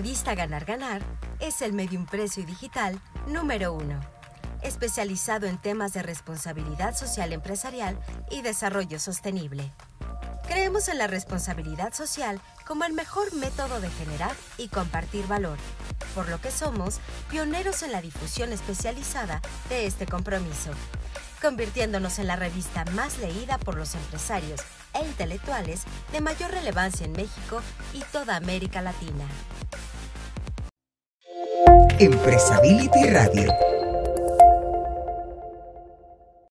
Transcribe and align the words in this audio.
revista 0.00 0.34
Ganar 0.34 0.64
Ganar 0.64 1.02
es 1.40 1.60
el 1.60 1.74
medio 1.74 1.98
impreso 1.98 2.40
y 2.40 2.46
digital 2.46 2.98
número 3.26 3.74
uno, 3.74 4.00
especializado 4.62 5.46
en 5.46 5.58
temas 5.58 5.92
de 5.92 6.02
responsabilidad 6.02 6.96
social 6.96 7.34
empresarial 7.34 8.00
y 8.30 8.40
desarrollo 8.40 8.98
sostenible. 8.98 9.70
Creemos 10.48 10.88
en 10.88 10.96
la 10.96 11.06
responsabilidad 11.06 11.92
social 11.92 12.40
como 12.66 12.84
el 12.84 12.94
mejor 12.94 13.34
método 13.34 13.78
de 13.78 13.90
generar 13.90 14.34
y 14.56 14.68
compartir 14.68 15.26
valor, 15.26 15.58
por 16.14 16.30
lo 16.30 16.40
que 16.40 16.50
somos 16.50 16.98
pioneros 17.28 17.82
en 17.82 17.92
la 17.92 18.00
difusión 18.00 18.54
especializada 18.54 19.42
de 19.68 19.84
este 19.84 20.06
compromiso, 20.06 20.70
convirtiéndonos 21.42 22.18
en 22.18 22.26
la 22.26 22.36
revista 22.36 22.86
más 22.92 23.18
leída 23.18 23.58
por 23.58 23.76
los 23.76 23.94
empresarios 23.94 24.62
e 24.94 25.04
intelectuales 25.04 25.82
de 26.10 26.22
mayor 26.22 26.52
relevancia 26.52 27.04
en 27.04 27.12
México 27.12 27.60
y 27.92 28.00
toda 28.12 28.36
América 28.36 28.80
Latina. 28.80 29.26
Empresability 32.00 33.10
Radio. 33.10 33.52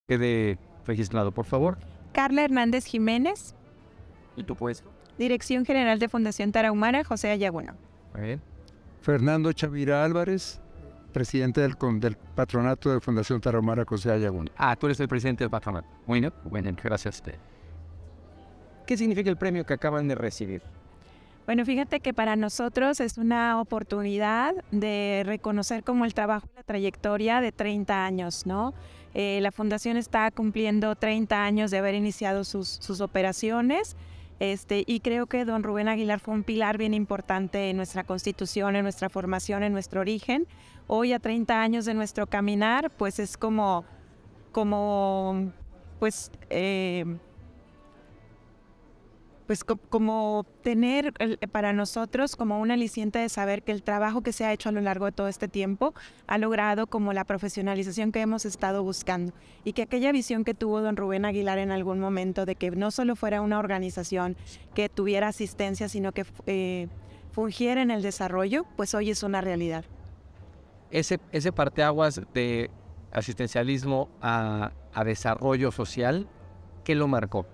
Quede 0.08 0.60
registrado, 0.86 1.32
por 1.32 1.46
favor. 1.46 1.80
Carla 2.14 2.44
Hernández 2.44 2.86
Jiménez. 2.86 3.56
¿Y 4.36 4.44
tú 4.44 4.56
puedes? 4.56 4.84
Dirección 5.18 5.66
General 5.66 5.98
de 5.98 6.08
Fundación 6.08 6.52
Tarahumara, 6.52 7.04
José 7.04 7.32
Ayaguno. 7.32 7.74
Fernando 9.02 9.52
Chavira 9.52 10.06
Álvarez, 10.06 10.62
presidente 11.14 11.62
del, 11.62 11.76
del 12.00 12.16
patronato 12.16 12.92
de 12.92 13.00
Fundación 13.00 13.42
Tarahumara, 13.42 13.86
José 13.86 14.12
Ayaguno. 14.12 14.52
Ah, 14.56 14.76
tú 14.76 14.86
eres 14.86 15.00
el 15.00 15.08
presidente 15.08 15.46
del 15.46 15.50
patronato. 15.50 15.88
Bueno, 16.06 16.32
bueno, 16.44 16.70
gracias 16.84 17.16
a 17.16 17.18
usted. 17.18 17.36
¿Qué 18.86 18.96
significa 18.96 19.32
el 19.32 19.38
premio 19.38 19.66
que 19.66 19.74
acaban 19.74 20.08
de 20.08 20.14
recibir? 20.14 20.62
Bueno, 21.50 21.66
fíjate 21.66 22.00
que 22.00 22.14
para 22.14 22.36
nosotros 22.36 23.00
es 23.00 23.18
una 23.18 23.60
oportunidad 23.60 24.54
de 24.70 25.24
reconocer 25.26 25.84
como 25.84 26.06
el 26.06 26.14
trabajo 26.14 26.48
y 26.54 26.58
la 26.58 26.62
trayectoria 26.62 27.42
de 27.42 27.52
30 27.52 28.06
años, 28.06 28.46
¿no? 28.46 28.76
Eh, 29.16 29.40
la 29.42 29.52
fundación 29.52 29.98
está 29.98 30.30
cumpliendo 30.30 30.94
30 30.94 31.44
años 31.44 31.72
de 31.72 31.80
haber 31.80 31.96
iniciado 31.96 32.44
sus, 32.44 33.02
operaciones. 33.02 33.96
Este, 34.40 34.84
y 34.86 35.00
creo 35.00 35.26
que 35.26 35.44
don 35.44 35.64
Rubén 35.64 35.88
Aguilar 35.88 36.20
fue 36.20 36.36
un 36.36 36.44
pilar 36.44 36.78
bien 36.78 36.94
importante 36.94 37.72
en 37.72 37.78
nuestra 37.78 38.04
constitución, 38.04 38.76
en 38.76 38.84
nuestra 38.84 39.10
formación, 39.10 39.64
en 39.64 39.74
nuestro 39.74 40.02
origen. 40.02 40.46
Hoy 40.86 41.14
a 41.14 41.20
30 41.20 41.60
años 41.60 41.86
de 41.86 41.96
nuestro 41.96 42.28
caminar, 42.28 42.92
pues 42.92 43.18
es 43.18 43.38
como, 43.38 43.86
como 44.52 45.52
pues, 45.98 46.32
eh, 46.52 47.06
pues 49.50 49.64
como 49.64 50.46
tener 50.62 51.12
para 51.52 51.74
nosotros 51.74 52.36
como 52.36 52.60
una 52.60 52.76
aliciente 52.76 53.18
de 53.18 53.30
saber 53.30 53.64
que 53.64 53.72
el 53.72 53.82
trabajo 53.82 54.22
que 54.22 54.32
se 54.32 54.46
ha 54.46 54.54
hecho 54.54 54.70
a 54.70 54.72
lo 54.72 54.80
largo 54.80 55.06
de 55.06 55.12
todo 55.12 55.28
este 55.28 55.48
tiempo 55.48 55.96
ha 56.28 56.38
logrado 56.38 56.86
como 56.86 57.14
la 57.14 57.24
profesionalización 57.24 58.12
que 58.12 58.22
hemos 58.22 58.46
estado 58.46 58.84
buscando 58.84 59.34
y 59.64 59.74
que 59.74 59.82
aquella 59.82 60.12
visión 60.12 60.44
que 60.44 60.54
tuvo 60.54 60.82
don 60.82 60.96
Rubén 60.96 61.26
Aguilar 61.26 61.58
en 61.58 61.72
algún 61.72 62.00
momento 62.00 62.46
de 62.46 62.54
que 62.54 62.70
no 62.70 62.92
solo 62.92 63.16
fuera 63.16 63.42
una 63.42 63.58
organización 63.58 64.38
que 64.76 64.88
tuviera 64.88 65.30
asistencia, 65.30 65.90
sino 65.90 66.12
que 66.12 66.28
eh, 66.46 66.88
fungiera 67.32 67.82
en 67.82 67.90
el 67.90 68.04
desarrollo, 68.04 68.68
pues 68.76 68.94
hoy 68.94 69.10
es 69.10 69.24
una 69.24 69.42
realidad. 69.42 69.84
Ese, 70.92 71.20
ese 71.32 71.52
parteaguas 71.52 72.22
de 72.36 72.70
asistencialismo 73.12 74.10
a, 74.22 74.74
a 74.94 75.04
desarrollo 75.04 75.72
social, 75.72 76.28
¿qué 76.84 76.94
lo 76.94 77.08
marcó? 77.08 77.48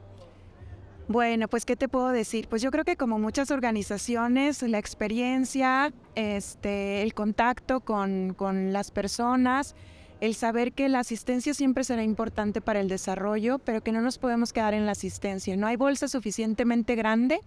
Bueno, 1.07 1.47
pues 1.47 1.65
qué 1.65 1.75
te 1.75 1.87
puedo 1.87 2.09
decir? 2.09 2.47
Pues 2.47 2.63
yo 2.63 2.71
creo 2.71 2.83
que 2.83 2.95
como 2.95 3.19
muchas 3.19 3.51
organizaciones, 3.51 4.63
la 4.63 4.79
experiencia, 4.79 5.93
este, 6.15 7.03
el 7.03 7.13
contacto 7.13 7.81
con, 7.81 8.33
con 8.33 8.73
las 8.73 8.89
personas, 8.89 9.75
el 10.19 10.33
saber 10.33 10.73
que 10.73 10.89
la 10.89 10.99
asistencia 10.99 11.53
siempre 11.53 11.83
será 11.83 12.01
importante 12.03 12.59
para 12.59 12.79
el 12.79 12.87
desarrollo, 12.87 13.59
pero 13.59 13.81
que 13.81 13.91
no 13.91 14.01
nos 14.01 14.17
podemos 14.17 14.51
quedar 14.51 14.73
en 14.73 14.87
la 14.87 14.93
asistencia. 14.93 15.55
No 15.55 15.67
hay 15.67 15.75
bolsa 15.75 16.07
suficientemente 16.07 16.95
grande 16.95 17.39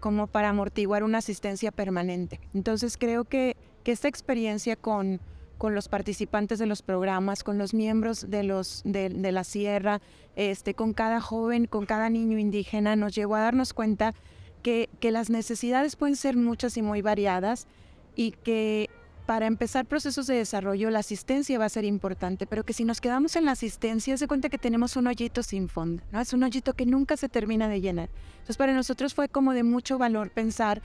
como 0.00 0.26
para 0.26 0.48
amortiguar 0.48 1.04
una 1.04 1.18
asistencia 1.18 1.70
permanente. 1.70 2.40
Entonces 2.54 2.96
creo 2.98 3.24
que, 3.24 3.56
que 3.84 3.92
esta 3.92 4.08
experiencia 4.08 4.74
con, 4.74 5.20
con 5.58 5.74
los 5.74 5.88
participantes 5.88 6.58
de 6.58 6.66
los 6.66 6.82
programas, 6.82 7.42
con 7.42 7.58
los 7.58 7.74
miembros 7.74 8.30
de, 8.30 8.42
los, 8.42 8.82
de, 8.84 9.10
la 9.10 9.44
sierra, 9.44 10.00
este, 10.34 10.74
con 10.74 10.92
cada 10.92 11.20
joven, 11.20 11.66
con 11.66 11.86
cada 11.86 12.10
niño 12.10 12.38
indígena, 12.38 12.96
nos 12.96 13.14
llevó 13.14 13.36
a 13.36 13.40
darnos 13.40 13.72
cuenta 13.72 14.14
que, 14.62 14.88
que 15.00 15.10
las 15.10 15.30
necesidades 15.30 15.96
pueden 15.96 16.16
ser 16.16 16.36
muchas 16.36 16.76
y 16.76 16.82
muy 16.82 17.02
variadas 17.02 17.66
y 18.14 18.32
que 18.32 18.90
para 19.26 19.46
empezar 19.46 19.86
procesos 19.86 20.28
de 20.28 20.36
desarrollo 20.36 20.88
la 20.90 21.00
asistencia 21.00 21.58
va 21.58 21.64
a 21.64 21.68
ser 21.68 21.84
importante, 21.84 22.46
pero 22.46 22.64
que 22.64 22.72
si 22.72 22.84
nos 22.84 23.00
quedamos 23.00 23.34
en 23.34 23.44
la 23.44 23.52
asistencia, 23.52 24.16
se 24.16 24.28
cuenta 24.28 24.48
que 24.48 24.56
tenemos 24.56 24.96
un 24.96 25.08
hoyito 25.08 25.42
sin 25.42 25.68
fondo, 25.68 26.02
¿no? 26.12 26.20
Es 26.20 26.32
un 26.32 26.44
hoyito 26.44 26.74
que 26.74 26.86
nunca 26.86 27.16
se 27.16 27.28
termina 27.28 27.68
de 27.68 27.80
llenar. 27.80 28.08
Entonces 28.34 28.56
para 28.56 28.72
nosotros 28.72 29.14
fue 29.14 29.28
como 29.28 29.52
de 29.52 29.64
mucho 29.64 29.98
valor 29.98 30.30
pensar 30.30 30.80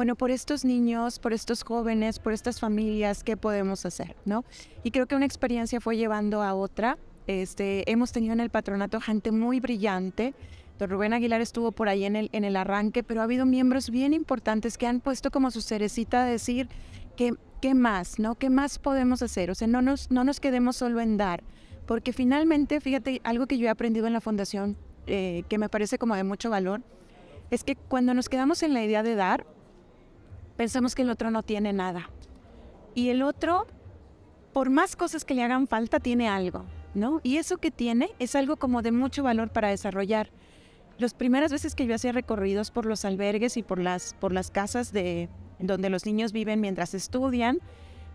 bueno, 0.00 0.16
por 0.16 0.30
estos 0.30 0.64
niños, 0.64 1.18
por 1.18 1.34
estos 1.34 1.62
jóvenes, 1.62 2.20
por 2.20 2.32
estas 2.32 2.58
familias, 2.58 3.22
¿qué 3.22 3.36
podemos 3.36 3.84
hacer? 3.84 4.16
¿no? 4.24 4.46
Y 4.82 4.92
creo 4.92 5.06
que 5.06 5.14
una 5.14 5.26
experiencia 5.26 5.78
fue 5.78 5.98
llevando 5.98 6.42
a 6.42 6.54
otra. 6.54 6.96
Este, 7.26 7.84
hemos 7.92 8.10
tenido 8.10 8.32
en 8.32 8.40
el 8.40 8.48
patronato 8.48 8.98
gente 8.98 9.30
muy 9.30 9.60
brillante. 9.60 10.32
Don 10.78 10.88
Rubén 10.88 11.12
Aguilar 11.12 11.42
estuvo 11.42 11.70
por 11.70 11.90
ahí 11.90 12.04
en 12.04 12.16
el, 12.16 12.30
en 12.32 12.44
el 12.44 12.56
arranque, 12.56 13.02
pero 13.02 13.20
ha 13.20 13.24
habido 13.24 13.44
miembros 13.44 13.90
bien 13.90 14.14
importantes 14.14 14.78
que 14.78 14.86
han 14.86 15.00
puesto 15.00 15.30
como 15.30 15.50
su 15.50 15.60
cerecita 15.60 16.24
de 16.24 16.30
decir 16.30 16.70
que, 17.14 17.34
qué 17.60 17.74
más, 17.74 18.18
¿no? 18.18 18.36
¿Qué 18.36 18.48
más 18.48 18.78
podemos 18.78 19.20
hacer? 19.20 19.50
O 19.50 19.54
sea, 19.54 19.68
no 19.68 19.82
nos, 19.82 20.10
no 20.10 20.24
nos 20.24 20.40
quedemos 20.40 20.78
solo 20.78 21.02
en 21.02 21.18
dar, 21.18 21.42
porque 21.84 22.14
finalmente, 22.14 22.80
fíjate, 22.80 23.20
algo 23.22 23.46
que 23.46 23.58
yo 23.58 23.66
he 23.66 23.68
aprendido 23.68 24.06
en 24.06 24.14
la 24.14 24.22
fundación, 24.22 24.78
eh, 25.06 25.42
que 25.50 25.58
me 25.58 25.68
parece 25.68 25.98
como 25.98 26.16
de 26.16 26.24
mucho 26.24 26.48
valor, 26.48 26.80
es 27.50 27.64
que 27.64 27.76
cuando 27.76 28.14
nos 28.14 28.30
quedamos 28.30 28.62
en 28.62 28.72
la 28.72 28.82
idea 28.82 29.02
de 29.02 29.14
dar, 29.14 29.44
pensamos 30.60 30.94
que 30.94 31.00
el 31.00 31.08
otro 31.08 31.30
no 31.30 31.42
tiene 31.42 31.72
nada. 31.72 32.10
Y 32.94 33.08
el 33.08 33.22
otro, 33.22 33.66
por 34.52 34.68
más 34.68 34.94
cosas 34.94 35.24
que 35.24 35.32
le 35.32 35.42
hagan 35.42 35.66
falta, 35.66 36.00
tiene 36.00 36.28
algo, 36.28 36.66
¿no? 36.92 37.22
Y 37.22 37.38
eso 37.38 37.56
que 37.56 37.70
tiene 37.70 38.10
es 38.18 38.34
algo 38.34 38.58
como 38.58 38.82
de 38.82 38.92
mucho 38.92 39.22
valor 39.22 39.48
para 39.48 39.70
desarrollar. 39.70 40.28
Las 40.98 41.14
primeras 41.14 41.50
veces 41.50 41.74
que 41.74 41.86
yo 41.86 41.94
hacía 41.94 42.12
recorridos 42.12 42.70
por 42.70 42.84
los 42.84 43.06
albergues 43.06 43.56
y 43.56 43.62
por 43.62 43.78
las, 43.78 44.12
por 44.20 44.32
las 44.34 44.50
casas 44.50 44.92
de 44.92 45.30
donde 45.60 45.88
los 45.88 46.04
niños 46.04 46.30
viven 46.32 46.60
mientras 46.60 46.92
estudian, 46.92 47.60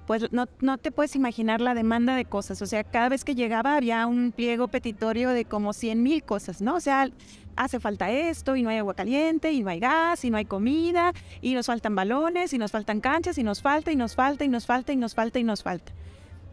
pues 0.08 0.32
no, 0.32 0.48
no 0.62 0.78
te 0.78 0.92
puedes 0.92 1.16
imaginar 1.16 1.62
la 1.62 1.74
demanda 1.74 2.16
de 2.16 2.26
cosas. 2.26 2.62
O 2.62 2.66
sea, 2.66 2.84
cada 2.84 3.10
vez 3.10 3.24
que 3.24 3.36
llegaba 3.36 3.76
había 3.76 4.06
un 4.08 4.32
pliego 4.32 4.68
petitorio 4.68 5.30
de 5.30 5.46
como 5.46 5.74
100 5.74 6.04
mil 6.04 6.24
cosas, 6.24 6.62
¿no? 6.62 6.76
O 6.76 6.80
sea, 6.80 7.10
hace 7.56 7.80
falta 7.80 8.12
esto 8.12 8.56
y 8.56 8.64
no 8.64 8.70
hay 8.70 8.78
agua 8.78 8.94
caliente 8.94 9.52
y 9.52 9.64
no 9.64 9.70
hay 9.70 9.80
gas 9.80 10.26
y 10.26 10.30
no 10.30 10.38
hay 10.38 10.46
comida 10.46 11.14
y 11.42 11.54
nos 11.54 11.68
faltan 11.68 11.96
balones 11.96 12.54
y 12.54 12.57
nos 12.57 12.72
faltan 12.72 13.02
canchas 13.02 13.38
y 13.38 13.44
nos 13.44 13.62
falta 13.62 13.92
y 13.92 13.96
nos 13.96 14.16
falta 14.16 14.44
y 14.44 14.50
nos 14.50 14.66
falta 14.66 14.94
y 14.94 14.96
nos 14.96 15.16
falta 15.16 15.40
y 15.40 15.44
nos 15.44 15.63
falta. 15.63 15.92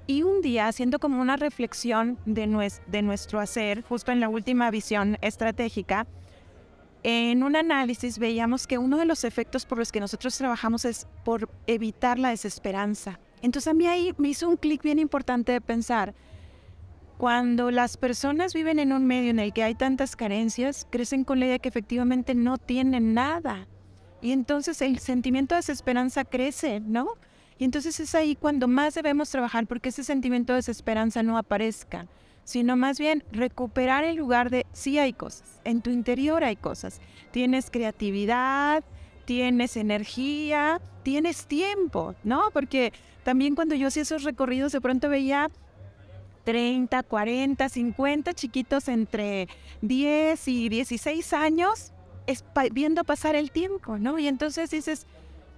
Y 0.06 0.22
un 0.22 0.40
día, 0.40 0.66
haciendo 0.66 0.98
como 0.98 1.20
una 1.20 1.36
reflexión 1.36 2.18
de, 2.26 2.72
de 2.86 3.02
nuestro 3.02 3.40
hacer, 3.40 3.82
justo 3.82 4.10
en 4.10 4.20
la 4.20 4.28
última 4.28 4.70
visión 4.70 5.16
estratégica, 5.20 6.06
en 7.04 7.42
un 7.42 7.56
análisis 7.56 8.18
veíamos 8.18 8.66
que 8.66 8.78
uno 8.78 8.96
de 8.96 9.04
los 9.04 9.24
efectos 9.24 9.66
por 9.66 9.78
los 9.78 9.90
que 9.90 10.00
nosotros 10.00 10.36
trabajamos 10.36 10.84
es 10.84 11.06
por 11.24 11.48
evitar 11.66 12.18
la 12.18 12.30
desesperanza. 12.30 13.18
Entonces 13.42 13.68
a 13.68 13.74
mí 13.74 13.86
ahí 13.86 14.14
me 14.16 14.28
hizo 14.28 14.48
un 14.48 14.56
clic 14.56 14.82
bien 14.82 14.98
importante 14.98 15.52
de 15.52 15.60
pensar, 15.60 16.14
cuando 17.18 17.70
las 17.70 17.96
personas 17.98 18.54
viven 18.54 18.78
en 18.78 18.92
un 18.92 19.06
medio 19.06 19.30
en 19.30 19.38
el 19.38 19.52
que 19.52 19.62
hay 19.62 19.74
tantas 19.74 20.16
carencias, 20.16 20.86
crecen 20.90 21.22
con 21.22 21.38
la 21.38 21.46
idea 21.46 21.58
que 21.60 21.68
efectivamente 21.68 22.34
no 22.34 22.58
tienen 22.58 23.14
nada. 23.14 23.68
Y 24.20 24.32
entonces 24.32 24.82
el 24.82 24.98
sentimiento 24.98 25.54
de 25.54 25.60
desesperanza 25.60 26.24
crece, 26.24 26.80
¿no? 26.80 27.10
Y 27.58 27.64
entonces 27.64 28.00
es 28.00 28.14
ahí 28.16 28.34
cuando 28.34 28.66
más 28.66 28.94
debemos 28.94 29.30
trabajar 29.30 29.66
porque 29.66 29.90
ese 29.90 30.02
sentimiento 30.02 30.52
de 30.52 30.58
desesperanza 30.58 31.22
no 31.22 31.38
aparezca, 31.38 32.06
sino 32.42 32.76
más 32.76 32.98
bien 32.98 33.22
recuperar 33.30 34.02
el 34.02 34.16
lugar 34.16 34.50
de 34.50 34.66
sí 34.72 34.98
hay 34.98 35.12
cosas, 35.12 35.60
en 35.62 35.80
tu 35.80 35.90
interior 35.90 36.42
hay 36.42 36.56
cosas. 36.56 37.00
Tienes 37.30 37.70
creatividad, 37.70 38.82
tienes 39.26 39.76
energía, 39.76 40.80
tienes 41.04 41.46
tiempo, 41.46 42.14
¿no? 42.24 42.50
Porque 42.52 42.92
también 43.24 43.54
cuando 43.54 43.74
yo 43.74 43.88
hacía 43.88 44.02
esos 44.02 44.24
recorridos 44.24 44.72
de 44.72 44.80
pronto 44.80 45.08
veía 45.08 45.48
30, 46.44 47.02
40, 47.02 47.68
50 47.68 48.34
chiquitos 48.34 48.88
entre 48.88 49.48
10 49.82 50.48
y 50.48 50.68
16 50.68 51.32
años 51.32 51.92
viendo 52.72 53.04
pasar 53.04 53.34
el 53.34 53.50
tiempo, 53.50 53.98
¿no? 53.98 54.18
Y 54.18 54.28
entonces 54.28 54.70
dices, 54.70 55.06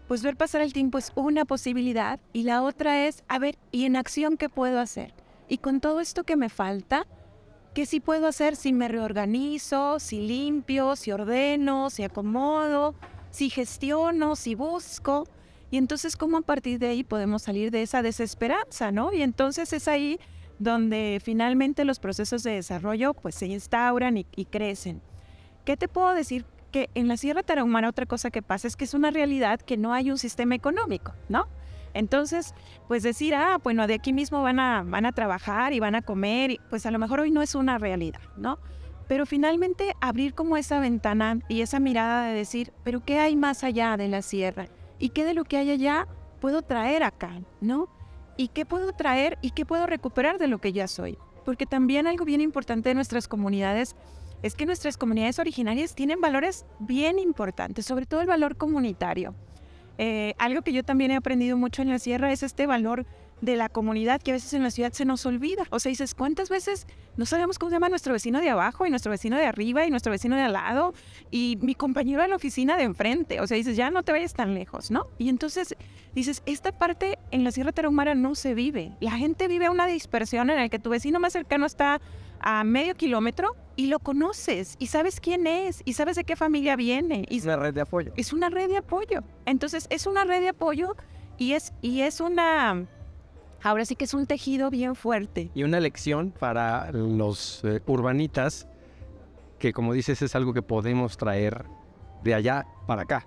pues 0.09 0.23
ver 0.23 0.37
pasar 0.37 0.61
el 0.61 0.73
tiempo 0.73 0.99
es 0.99 1.13
una 1.15 1.45
posibilidad 1.45 2.21
y 2.33 2.43
la 2.43 2.63
otra 2.63 3.07
es, 3.07 3.23
a 3.29 3.39
ver, 3.39 3.57
¿y 3.71 3.85
en 3.85 3.97
acción 3.97 4.37
qué 4.37 4.49
puedo 4.49 4.81
hacer? 4.81 5.15
Y 5.49 5.59
con 5.59 5.81
todo 5.81 6.01
esto 6.01 6.25
que 6.25 6.37
me 6.37 6.49
falta, 6.49 7.07
¿qué 7.75 7.87
sí 7.87 8.01
puedo 8.01 8.27
hacer 8.27 8.57
si 8.57 8.73
me 8.73 8.89
reorganizo, 8.89 10.01
si 10.01 10.27
limpio, 10.27 10.97
si 10.97 11.13
ordeno, 11.13 11.91
si 11.91 12.03
acomodo, 12.03 12.95
si 13.31 13.51
gestiono, 13.51 14.37
si 14.37 14.55
busco? 14.55 15.27
Y 15.75 15.77
entonces, 15.77 16.17
¿cómo 16.17 16.37
a 16.37 16.43
partir 16.43 16.79
de 16.79 16.87
ahí 16.87 17.03
podemos 17.03 17.43
salir 17.43 17.73
de 17.73 17.83
esa 17.83 18.01
desesperanza, 18.01 18.93
no? 18.93 19.13
Y 19.13 19.23
entonces 19.23 19.73
es 19.73 19.89
ahí 19.89 20.21
donde 20.61 21.21
finalmente 21.21 21.85
los 21.85 21.99
procesos 21.99 22.45
de 22.45 22.53
desarrollo 22.53 23.13
pues 23.13 23.35
se 23.35 23.47
instauran 23.47 24.17
y, 24.17 24.25
y 24.37 24.45
crecen. 24.45 25.03
¿Qué 25.65 25.77
te 25.77 25.89
puedo 25.89 26.15
decir 26.15 26.45
que 26.71 26.91
en 26.95 27.09
la 27.09 27.17
Sierra 27.17 27.43
Tarahumara 27.43 27.89
otra 27.89 28.07
cosa 28.07 28.31
que 28.31 28.41
pasa 28.41 28.69
es 28.69 28.77
que 28.77 28.85
es 28.85 28.95
una 28.95 29.11
realidad 29.11 29.61
que 29.61 29.77
no 29.77 29.93
hay 29.93 30.13
un 30.13 30.19
sistema 30.19 30.55
económico, 30.55 31.13
¿no? 31.29 31.49
Entonces, 31.93 32.55
pues 32.87 33.03
decir, 33.03 33.35
ah, 33.35 33.59
bueno, 33.61 33.89
de 33.89 33.95
aquí 33.95 34.13
mismo 34.13 34.43
van 34.43 34.61
a, 34.61 34.85
van 34.85 35.07
a 35.07 35.13
trabajar 35.13 35.73
y 35.73 35.81
van 35.81 35.97
a 35.97 36.03
comer, 36.03 36.61
pues 36.71 36.87
a 36.87 36.93
lo 36.93 37.01
mejor 37.01 37.19
hoy 37.19 37.33
no 37.33 37.43
es 37.43 37.57
una 37.57 37.79
realidad, 37.79 38.21
¿no? 38.37 38.61
Pero 39.09 39.27
finalmente 39.27 39.93
abrir 40.01 40.35
como 40.35 40.57
esa 40.57 40.79
ventana 40.79 41.41
y 41.49 41.63
esa 41.63 41.81
mirada 41.81 42.29
de 42.29 42.35
decir, 42.35 42.73
pero 42.85 43.05
¿qué 43.05 43.19
hay 43.19 43.35
más 43.35 43.65
allá 43.65 43.97
de 43.97 44.07
la 44.07 44.23
sierra? 44.23 44.69
¿Y 44.99 45.11
qué 45.11 45.25
de 45.25 45.35
lo 45.35 45.45
que 45.45 45.57
hay 45.57 45.71
allá 45.71 46.07
puedo 46.41 46.63
traer 46.63 47.03
acá, 47.03 47.41
¿no? 47.61 47.89
¿Y 48.37 48.49
qué 48.49 48.67
puedo 48.67 48.93
traer 48.93 49.39
y 49.43 49.51
qué 49.51 49.65
puedo 49.65 49.87
recuperar 49.87 50.39
de 50.39 50.49
lo 50.49 50.59
que 50.59 50.73
ya 50.73 50.89
soy? 50.89 51.19
Porque 51.45 51.67
también 51.67 52.07
algo 52.07 52.25
bien 52.25 52.41
importante 52.41 52.89
de 52.89 52.95
nuestras 52.95 53.29
comunidades 53.29 53.95
es 54.43 54.55
que 54.55 54.67
nuestras 54.67 54.97
comunidades 54.97 55.39
originarias 55.39 55.95
tienen 55.95 56.21
valores 56.21 56.67
bien 56.79 57.19
importantes, 57.19 57.87
sobre 57.87 58.07
todo 58.07 58.21
el 58.21 58.27
valor 58.27 58.57
comunitario. 58.57 59.35
Eh, 59.97 60.35
algo 60.39 60.63
que 60.63 60.73
yo 60.73 60.83
también 60.83 61.13
he 61.13 61.17
aprendido 61.17 61.57
mucho 61.57 61.83
en 61.83 61.89
la 61.89 61.99
sierra 61.99 62.33
es 62.33 62.43
este 62.43 62.67
valor 62.67 63.07
de 63.41 63.57
la 63.57 63.69
comunidad 63.69 64.23
que 64.23 64.31
a 64.31 64.35
veces 64.35 64.53
en 64.55 64.63
la 64.63 64.71
ciudad 64.71 64.93
se 64.93 65.05
nos 65.05 65.27
olvida. 65.27 65.65
O 65.71 65.79
sea, 65.79 65.91
dices, 65.91 66.15
¿cuántas 66.15 66.49
veces 66.49 66.87
no 67.17 67.27
sabemos 67.27 67.59
cómo 67.59 67.71
se 67.71 67.77
llama 67.77 67.89
nuestro 67.89 68.13
vecino 68.13 68.41
de 68.41 68.49
abajo 68.51 68.87
y 68.87 68.91
nuestro 68.91 69.11
vecino 69.11 69.37
de 69.37 69.47
arriba 69.47 69.87
y 69.87 69.91
nuestro 69.91 70.11
vecino 70.11 70.37
de 70.37 70.43
al 70.43 70.53
lado 70.55 70.95
y 71.31 71.59
mi 71.61 71.75
compañero 71.75 72.23
de 72.23 72.29
la 72.29 72.37
oficina 72.37 72.77
de 72.77 72.85
enfrente? 72.85 73.41
O 73.41 73.47
sea, 73.47 73.57
dices, 73.57 73.77
ya 73.77 73.91
no 73.91 74.03
te 74.03 74.13
vayas 74.13 74.35
tan 74.35 74.55
lejos, 74.55 74.91
¿no? 74.91 75.09
Y 75.19 75.29
entonces 75.29 75.77
dices, 76.15 76.43
esta 76.47 76.73
parte 76.73 77.19
en 77.31 77.45
la 77.45 77.51
Sierra 77.51 77.73
Tarahumara 77.73 78.15
no 78.15 78.35
se 78.35 78.55
vive. 78.55 78.93
La 79.01 79.13
gente 79.13 79.49
vive 79.49 79.69
una 79.69 79.87
dispersión 79.87 80.51
en 80.51 80.57
la 80.57 80.69
que 80.69 80.79
tu 80.79 80.91
vecino 80.91 81.21
más 81.21 81.33
cercano 81.33 81.67
está 81.67 82.01
a 82.41 82.65
medio 82.65 82.95
kilómetro 82.95 83.57
y 83.77 83.87
lo 83.87 83.99
conoces 83.99 84.77
y 84.79 84.89
sabes 84.89 85.21
quién 85.21 85.47
es 85.47 85.83
y 85.85 85.95
sabes 85.95 86.17
de 86.17 86.25
qué 86.25 86.37
familia 86.37 86.77
viene. 86.77 87.27
es 87.29 87.45
una 87.45 87.57
red 87.57 87.75
de 87.75 87.81
apoyo. 87.81 88.13
Es 88.17 88.33
una 88.33 88.51
red 88.51 88.69
de 88.69 88.77
apoyo. 88.77 89.23
Entonces 89.47 89.87
es 89.91 90.07
una 90.07 90.25
red 90.25 90.41
de 90.41 90.51
apoyo 90.51 90.95
y 91.39 91.53
es, 91.53 91.73
y 91.83 92.03
es 92.03 92.21
una... 92.21 92.87
Ahora 93.65 93.85
sí 93.85 93.97
que 93.97 94.05
es 94.05 94.15
un 94.15 94.27
tejido 94.27 94.71
bien 94.71 94.95
fuerte. 94.95 95.51
Y 95.55 95.65
una 95.65 95.81
lección 95.81 96.31
para 96.31 96.93
los 96.93 97.65
eh, 97.65 97.81
urbanitas, 97.87 98.69
que 99.59 99.73
como 99.73 99.93
dices 99.93 100.23
es 100.23 100.37
algo 100.37 100.55
que 100.55 100.63
podemos 100.63 101.17
traer 101.17 101.65
de 102.23 102.35
allá 102.35 102.67
para 102.87 103.03
acá. 103.03 103.27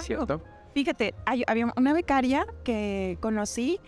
¿Cierto? 0.00 0.42
Fíjate, 0.72 1.14
había 1.26 1.72
una 1.76 1.92
becaria 1.92 2.46
que 2.64 3.18
conocí 3.20 3.78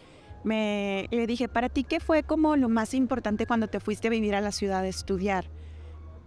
me 0.45 1.09
le 1.11 1.27
dije, 1.27 1.49
para 1.49 1.69
ti, 1.69 1.85
¿qué 1.85 2.01
fue 2.01 2.23
como 2.23 2.57
lo 2.57 2.69
más 2.69 2.95
importante 2.95 3.47
cuando 3.47 3.69
te 3.69 3.81
fuiste 3.81 4.09
a 4.09 4.11
vivir 4.11 4.35
a 4.35 4.41
la 4.41 4.53
ciudad 4.53 4.81
a 4.81 4.89
estudiar? 4.89 5.47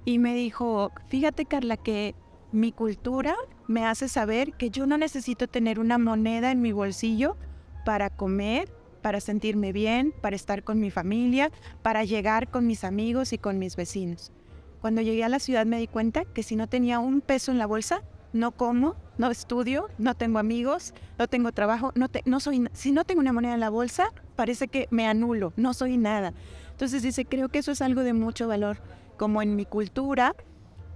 Y 0.05 0.19
me 0.19 0.33
dijo, 0.33 0.91
fíjate 1.07 1.45
Carla, 1.45 1.77
que 1.77 2.15
mi 2.51 2.71
cultura 2.71 3.35
me 3.67 3.85
hace 3.85 4.09
saber 4.09 4.53
que 4.53 4.69
yo 4.69 4.87
no 4.87 4.97
necesito 4.97 5.47
tener 5.47 5.79
una 5.79 5.97
moneda 5.97 6.51
en 6.51 6.61
mi 6.61 6.71
bolsillo 6.71 7.37
para 7.85 8.09
comer, 8.09 8.73
para 9.07 9.21
sentirme 9.21 9.71
bien, 9.71 10.13
para 10.19 10.35
estar 10.35 10.65
con 10.65 10.81
mi 10.81 10.91
familia, 10.91 11.49
para 11.81 12.03
llegar 12.03 12.51
con 12.51 12.67
mis 12.67 12.83
amigos 12.83 13.31
y 13.31 13.37
con 13.37 13.57
mis 13.57 13.77
vecinos. 13.77 14.33
Cuando 14.81 14.99
llegué 15.01 15.23
a 15.23 15.29
la 15.29 15.39
ciudad 15.39 15.65
me 15.65 15.79
di 15.79 15.87
cuenta 15.87 16.25
que 16.25 16.43
si 16.43 16.57
no 16.57 16.67
tenía 16.67 16.99
un 16.99 17.21
peso 17.21 17.53
en 17.53 17.57
la 17.57 17.67
bolsa, 17.67 18.03
no 18.33 18.51
como, 18.51 18.97
no 19.17 19.31
estudio, 19.31 19.87
no 19.97 20.13
tengo 20.13 20.39
amigos, 20.39 20.93
no 21.17 21.29
tengo 21.29 21.53
trabajo, 21.53 21.93
no, 21.95 22.07
no 22.25 22.41
soy, 22.41 22.67
si 22.73 22.91
no 22.91 23.05
tengo 23.05 23.21
una 23.21 23.31
moneda 23.31 23.53
en 23.53 23.61
la 23.61 23.69
bolsa, 23.69 24.09
parece 24.35 24.67
que 24.67 24.89
me 24.91 25.07
anulo, 25.07 25.53
no 25.55 25.73
soy 25.73 25.95
nada. 25.95 26.33
Entonces 26.71 27.01
dice, 27.01 27.23
creo 27.23 27.47
que 27.47 27.59
eso 27.59 27.71
es 27.71 27.81
algo 27.81 28.03
de 28.03 28.11
mucho 28.11 28.49
valor, 28.49 28.81
como 29.15 29.41
en 29.41 29.55
mi 29.55 29.63
cultura, 29.63 30.35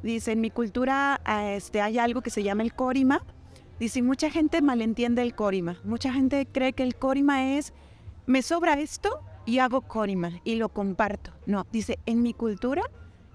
dice, 0.03 0.33
en 0.33 0.41
mi 0.41 0.49
cultura 0.49 1.21
este, 1.55 1.79
hay 1.79 1.97
algo 1.97 2.19
que 2.19 2.29
se 2.29 2.43
llama 2.43 2.63
el 2.63 2.73
corima, 2.73 3.23
dice, 3.79 4.01
mucha 4.01 4.29
gente 4.29 4.61
malentiende 4.61 5.21
el 5.21 5.33
corima, 5.33 5.79
mucha 5.85 6.11
gente 6.11 6.45
cree 6.45 6.73
que 6.73 6.83
el 6.83 6.95
corima 6.95 7.55
es, 7.55 7.73
me 8.31 8.41
sobra 8.41 8.79
esto 8.79 9.21
y 9.45 9.59
hago 9.59 9.81
corima 9.81 10.31
y 10.43 10.55
lo 10.55 10.69
comparto. 10.69 11.31
No, 11.45 11.67
dice, 11.71 11.99
en 12.05 12.23
mi 12.23 12.33
cultura 12.33 12.83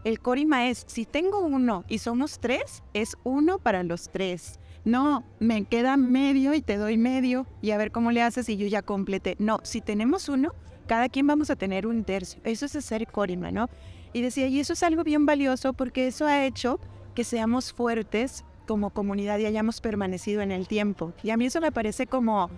el 0.05 0.21
corima 0.21 0.69
es, 0.69 0.85
si 0.87 1.05
tengo 1.05 1.41
uno 1.41 1.85
y 1.89 1.99
somos 1.99 2.39
tres, 2.39 2.83
es 2.95 3.17
uno 3.25 3.59
para 3.59 3.83
los 3.83 4.09
tres. 4.09 4.59
No, 4.85 5.25
me 5.41 5.65
queda 5.65 5.97
medio 5.97 6.55
y 6.55 6.63
te 6.63 6.77
doy 6.77 6.97
medio 6.97 7.47
y 7.61 7.73
a 7.73 7.77
ver 7.77 7.91
cómo 7.91 8.13
le 8.13 8.23
haces 8.23 8.49
y 8.49 8.57
yo 8.57 8.69
ya 8.69 8.83
completé. 8.83 9.35
No, 9.41 9.59
si 9.65 9.81
tenemos 9.81 10.29
uno, 10.29 10.53
cada 10.87 11.09
quien 11.09 11.27
vamos 11.27 11.51
a 11.51 11.57
tener 11.57 11.89
un 11.89 12.05
tercio. 12.05 12.41
Eso 12.45 12.67
es 12.67 12.73
ser 12.73 13.07
corima, 13.09 13.51
¿no? 13.51 13.69
Y 14.13 14.23
decía, 14.23 14.47
y 14.47 14.61
eso 14.61 14.75
es 14.75 14.83
algo 14.85 15.03
bien 15.03 15.27
valioso 15.27 15.73
porque 15.73 16.07
eso 16.07 16.25
ha 16.27 16.47
hecho 16.47 16.79
que 17.17 17.25
seamos 17.25 17.73
fuertes 17.73 18.45
como 18.69 18.91
comunidad 18.91 19.39
y 19.39 19.47
hayamos 19.47 19.81
permanecido 19.81 20.41
en 20.41 20.53
el 20.53 20.69
tiempo. 20.69 21.13
Y 21.23 21.31
a 21.31 21.37
mí 21.37 21.47
eso 21.47 21.61
me 21.61 21.73
parece 21.73 22.07
como, 22.07 22.49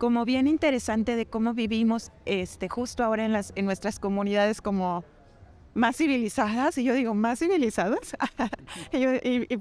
como 0.00 0.24
bien 0.24 0.48
interesante 0.48 1.14
de 1.14 1.26
cómo 1.26 1.52
vivimos 1.52 2.10
este, 2.24 2.70
justo 2.70 3.04
ahora 3.04 3.26
en, 3.26 3.34
las, 3.34 3.52
en 3.54 3.66
nuestras 3.66 4.00
comunidades 4.00 4.62
como 4.62 5.04
más 5.74 5.98
civilizadas, 5.98 6.78
y 6.78 6.84
yo 6.84 6.94
digo, 6.94 7.14
¿más 7.14 7.38
civilizadas? 7.38 8.16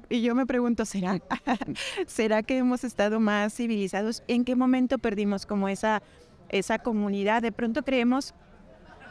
y, 0.10 0.22
yo, 0.22 0.36
me 0.36 0.46
pregunto, 0.46 0.86
¿será? 0.86 1.20
¿Será 2.08 2.42
que 2.42 2.58
hemos 2.58 2.86
estado 2.86 3.20
más 3.20 3.54
civilizados? 3.54 4.24
¿En 4.30 4.46
qué 4.46 4.56
momento 4.56 4.98
perdimos 4.98 5.46
como 5.46 5.68
esa, 5.68 6.02
esa 6.48 6.80
comunidad? 6.80 7.42
De 7.42 7.52
pronto 7.52 7.84
creemos 7.84 8.34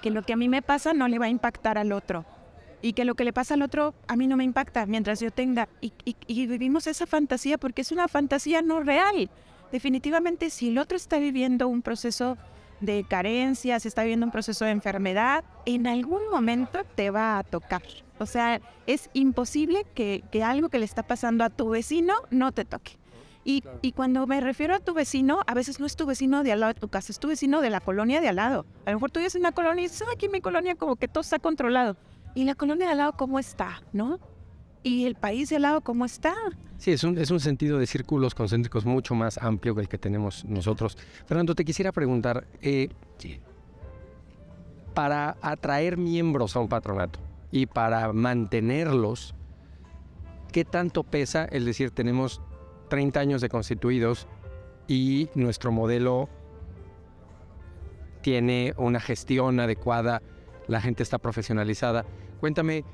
que 0.01 0.11
lo 0.11 0.23
que 0.23 0.33
a 0.33 0.37
mí 0.37 0.49
me 0.49 0.63
pasa 0.63 0.95
no 0.95 1.09
le 1.09 1.19
va 1.19 1.27
a 1.27 1.31
impactar 1.31 1.77
al 1.77 1.93
otro 1.93 2.25
y 2.81 2.95
que 2.95 3.05
lo 3.05 3.17
que 3.17 3.25
le 3.25 3.35
pasa 3.35 3.53
al 3.53 3.61
otro 3.61 3.95
a 4.07 4.17
mí 4.17 4.27
no 4.27 4.39
me 4.39 4.45
impacta 4.45 4.87
mientras 4.87 5.21
yo 5.21 5.31
tenga. 5.31 5.69
Y, 5.83 5.93
y, 6.05 6.47
vivimos 6.47 6.87
esa 6.87 7.05
fantasía 7.05 7.59
porque 7.59 7.83
es 7.83 7.93
una 7.93 8.09
fantasía 8.09 8.63
no 8.63 8.81
real. 8.81 9.31
Definitivamente 9.73 10.51
si 10.51 10.69
el 10.69 10.79
otro 10.79 10.97
está 10.97 11.19
viviendo 11.19 11.69
un 11.69 11.83
proceso 11.83 12.39
de 12.81 13.05
carencias, 13.09 13.87
está 13.87 14.03
viviendo 14.03 14.27
un 14.27 14.33
proceso 14.33 14.65
de 14.65 14.71
enfermedad, 14.71 15.45
en 15.67 15.87
algún 15.87 16.23
momento 16.31 16.81
te 16.95 17.11
va 17.11 17.39
a 17.39 17.45
tocar. 17.45 17.83
O 18.19 18.27
sea, 18.27 18.61
es 18.87 19.11
imposible 19.13 19.85
que, 19.95 20.23
algo 20.45 20.69
que 20.69 20.79
le 20.79 20.85
está 20.85 21.03
pasando 21.03 21.45
a 21.45 21.51
tu 21.51 21.69
vecino 21.69 22.15
no 22.31 22.53
te 22.53 22.65
toque. 22.65 22.99
Y, 23.45 23.63
y, 23.81 23.93
cuando 23.93 24.27
me 24.27 24.41
refiero 24.41 24.75
a 24.75 24.79
tu 24.79 24.93
vecino, 24.93 25.41
a 25.47 25.55
veces 25.55 25.81
no 25.81 25.87
es 25.87 25.97
tu 25.97 26.05
vecino 26.05 26.43
de 26.43 26.53
al 26.53 26.61
lado 26.61 26.75
de 26.75 26.81
tu 26.81 26.89
casa, 26.89 27.13
es 27.13 27.19
tu 27.19 27.29
vecino 27.29 27.63
de 27.63 27.71
la 27.71 27.81
colonia 27.81 28.21
de 28.21 28.29
al 28.29 28.37
lado. 28.37 28.67
A 28.85 28.91
lo 28.91 28.97
mejor 28.97 29.11
tú 29.11 29.21
vives 29.21 29.37
en 29.37 29.43
una 29.43 29.53
colonia 29.53 29.85
y 29.85 29.89
dices, 29.89 30.07
aquí 30.13 30.27
en 30.27 30.33
mi 30.33 30.41
colonia 30.43 30.75
como 30.75 30.97
que 30.97 31.09
todo 31.09 31.23
está 31.23 31.39
controlado. 31.39 31.97
¿Y 32.35 32.45
la 32.45 32.55
colonia 32.55 32.87
de 32.87 32.93
al 32.93 32.99
lado 32.99 33.13
cómo 33.17 33.39
está? 33.39 33.83
¿No? 33.93 34.19
¿Y 34.89 35.05
el 35.05 35.17
país 35.17 35.51
de 35.51 35.57
al 35.57 35.63
lado 35.63 35.81
cómo 35.83 36.07
está? 36.07 36.35
Sí, 36.79 36.93
es 36.93 37.05
un, 37.05 37.19
es 37.19 37.31
un 37.31 37.41
sentido 37.41 37.79
de 37.79 37.87
círculos 37.87 38.35
concéntricos 38.35 38.87
mucho 38.87 39.15
más 39.15 39.37
amplio 39.37 39.75
que 39.75 39.83
el 39.83 39.89
que 39.89 39.99
tenemos 39.99 40.47
nosotros. 40.47 40.97
Fernando, 41.27 41.55
te 41.55 41.63
quisiera 41.67 41.93
preguntar, 41.93 42.47
eh, 42.63 42.89
para 44.95 45.37
atraer 45.43 45.99
miembros 45.99 46.57
a 46.57 46.61
un 46.61 46.69
patronato 46.69 47.21
y 47.53 47.67
para 47.67 48.15
mantenerlos, 48.15 49.35
¿qué 50.53 50.65
tanto 50.65 51.05
pesa 51.05 51.45
el 51.45 51.67
decir 51.67 51.91
tenemos 51.91 52.41
30 52.89 53.21
años 53.21 53.41
de 53.43 53.51
constituidos 53.51 54.27
y 54.87 55.29
nuestro 55.35 55.71
modelo 55.71 56.31
tiene 58.23 58.73
una 58.79 59.01
gestión 59.01 59.61
adecuada, 59.61 60.23
la 60.67 60.81
gente 60.81 61.03
está 61.03 61.19
profesionalizada? 61.19 62.07
Cuéntame, 62.41 62.85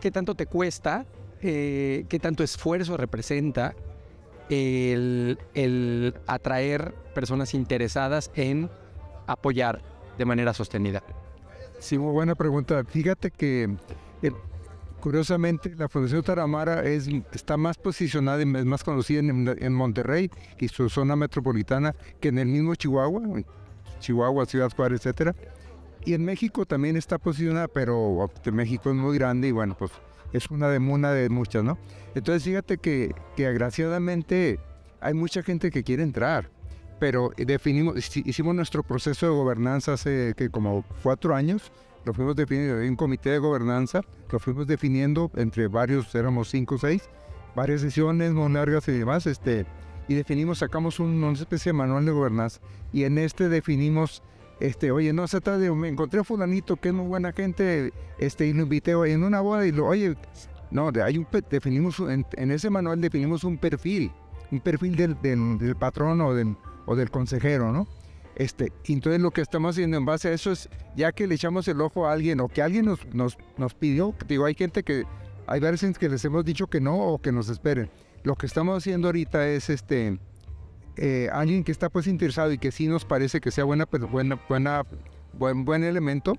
¿qué 0.00 0.10
tanto 0.10 0.34
te 0.34 0.46
cuesta 0.46 1.06
eh, 1.42 2.04
qué 2.08 2.18
tanto 2.18 2.42
esfuerzo 2.42 2.96
representa 2.96 3.74
el, 4.50 5.38
atraer 6.26 6.92
personas 7.14 7.54
interesadas 7.54 8.30
en 8.34 8.68
apoyar 9.26 9.80
de 10.18 10.24
manera 10.24 10.52
sostenida? 10.52 11.02
Sí, 11.78 11.98
muy 11.98 12.12
buena 12.12 12.34
pregunta. 12.34 12.84
Fíjate 12.84 13.30
que 13.30 13.74
eh, 14.22 14.32
Curiosamente, 15.00 15.74
la 15.76 15.88
Fundación 15.88 16.22
Taramara 16.22 16.84
es, 16.84 17.08
está 17.32 17.56
más 17.56 17.78
posicionada 17.78 18.42
y 18.42 18.42
es 18.42 18.66
más 18.66 18.84
conocida 18.84 19.20
en, 19.20 19.48
en, 19.48 19.72
Monterrey 19.72 20.30
y 20.58 20.68
su 20.68 20.90
zona 20.90 21.16
metropolitana 21.16 21.94
que 22.20 22.28
en 22.28 22.38
el 22.38 22.48
mismo 22.48 22.74
Chihuahua, 22.74 23.22
Chihuahua, 23.98 24.44
Ciudad 24.44 24.70
Juárez, 24.76 25.00
etcétera. 25.00 25.34
Y 26.04 26.14
en 26.14 26.24
México 26.24 26.64
también 26.64 26.96
está 26.96 27.18
posicionada, 27.18 27.68
pero 27.68 28.30
México 28.52 28.90
es 28.90 28.96
muy 28.96 29.18
grande 29.18 29.48
y 29.48 29.52
bueno, 29.52 29.76
pues 29.78 29.90
es 30.32 30.50
una 30.50 30.68
de, 30.68 30.78
muchas, 31.28 31.64
¿no? 31.64 31.78
Entonces 32.14 32.44
fíjate 32.44 32.78
que, 32.78 33.14
que 33.36 33.46
agraciadamente 33.46 34.58
hay 35.00 35.14
mucha 35.14 35.42
gente 35.42 35.70
que 35.70 35.82
quiere 35.82 36.02
entrar, 36.02 36.50
pero 36.98 37.32
definimos, 37.36 38.16
hicimos 38.16 38.54
nuestro 38.54 38.82
proceso 38.82 39.26
de 39.26 39.32
gobernanza 39.32 39.94
hace 39.94 40.34
como 40.50 40.84
cuatro 41.02 41.34
años, 41.34 41.72
lo 42.04 42.14
fuimos 42.14 42.36
definiendo, 42.36 42.80
hay 42.80 42.88
un 42.88 42.96
comité 42.96 43.30
de 43.30 43.38
gobernanza, 43.38 44.02
lo 44.30 44.38
fuimos 44.38 44.66
definiendo 44.66 45.30
entre 45.36 45.68
varios, 45.68 46.14
éramos 46.14 46.48
cinco 46.50 46.76
o 46.76 46.78
seis, 46.78 47.08
varias 47.54 47.80
sesiones 47.80 48.32
muy 48.32 48.52
largas 48.52 48.86
y 48.88 48.92
demás, 48.92 49.26
este, 49.26 49.66
y 50.08 50.14
definimos, 50.14 50.58
sacamos 50.58 51.00
un, 51.00 51.22
una 51.22 51.32
especie 51.32 51.70
de 51.70 51.78
manual 51.78 52.04
de 52.04 52.12
gobernanza, 52.12 52.60
y 52.92 53.04
en 53.04 53.18
este 53.18 53.48
definimos 53.48 54.22
este, 54.60 54.92
oye, 54.92 55.12
no 55.12 55.26
se 55.26 55.40
trata 55.40 55.58
de, 55.58 55.70
me 55.72 55.88
encontré 55.88 56.20
a 56.20 56.24
fulanito 56.24 56.76
que 56.76 56.88
es 56.88 56.94
muy 56.94 57.06
buena 57.06 57.32
gente, 57.32 57.92
este, 58.18 58.46
y 58.46 58.52
lo 58.52 58.62
invité 58.62 58.92
en 58.92 59.24
una 59.24 59.40
boda 59.40 59.66
y 59.66 59.72
lo, 59.72 59.86
oye, 59.86 60.16
no, 60.70 60.90
hay 61.02 61.18
un, 61.18 61.26
definimos, 61.50 61.98
en, 62.00 62.50
ese 62.50 62.70
manual 62.70 63.00
definimos 63.00 63.42
un 63.42 63.58
perfil, 63.58 64.12
un 64.50 64.60
perfil 64.60 64.96
del, 64.96 65.20
del, 65.22 65.76
patrón 65.76 66.20
o 66.20 66.34
del, 66.34 66.56
o 66.86 66.94
del 66.94 67.10
consejero, 67.10 67.72
¿no? 67.72 67.88
Este, 68.36 68.72
entonces 68.84 69.20
lo 69.20 69.32
que 69.32 69.40
estamos 69.40 69.74
haciendo 69.74 69.96
en 69.96 70.04
base 70.04 70.28
a 70.28 70.32
eso 70.32 70.52
es, 70.52 70.68
ya 70.94 71.12
que 71.12 71.26
le 71.26 71.34
echamos 71.34 71.66
el 71.68 71.80
ojo 71.80 72.06
a 72.06 72.12
alguien 72.12 72.40
o 72.40 72.48
que 72.48 72.62
alguien 72.62 72.86
nos, 72.86 73.04
nos, 73.12 73.36
nos 73.58 73.74
pidió, 73.74 74.14
digo, 74.28 74.44
hay 74.44 74.54
gente 74.54 74.82
que, 74.82 75.04
hay 75.46 75.60
veces 75.60 75.98
que 75.98 76.08
les 76.08 76.24
hemos 76.24 76.44
dicho 76.44 76.68
que 76.68 76.80
no 76.80 76.96
o 76.96 77.18
que 77.18 77.32
nos 77.32 77.48
esperen. 77.48 77.90
Lo 78.22 78.36
que 78.36 78.46
estamos 78.46 78.78
haciendo 78.78 79.08
ahorita 79.08 79.48
es, 79.48 79.70
este, 79.70 80.18
eh, 80.96 81.28
alguien 81.32 81.64
que 81.64 81.72
está 81.72 81.88
pues 81.88 82.06
interesado 82.06 82.52
y 82.52 82.58
que 82.58 82.72
sí 82.72 82.86
nos 82.86 83.04
parece 83.04 83.40
que 83.40 83.50
sea 83.50 83.64
buena, 83.64 83.86
pero 83.86 84.08
buena, 84.08 84.40
buena, 84.48 84.84
buen, 85.32 85.64
buen 85.64 85.84
elemento, 85.84 86.34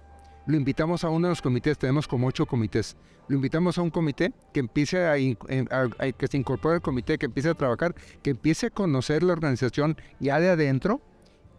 lo 0.45 0.57
invitamos 0.57 1.03
a 1.03 1.09
uno 1.09 1.27
de 1.27 1.31
los 1.31 1.41
comités, 1.41 1.77
tenemos 1.77 2.07
como 2.07 2.27
ocho 2.27 2.45
comités, 2.45 2.97
lo 3.27 3.35
invitamos 3.35 3.77
a 3.77 3.81
un 3.81 3.89
comité 3.89 4.33
que 4.53 4.59
empiece 4.59 5.05
a, 5.05 5.15
que 5.15 6.27
se 6.27 6.37
incorpore 6.37 6.75
al 6.75 6.81
comité, 6.81 7.17
que 7.17 7.27
empiece 7.27 7.49
a 7.49 7.53
trabajar, 7.53 7.95
que 8.21 8.31
empiece 8.31 8.67
a 8.67 8.69
conocer 8.69 9.23
la 9.23 9.33
organización 9.33 9.97
ya 10.19 10.39
de 10.39 10.49
adentro 10.49 11.01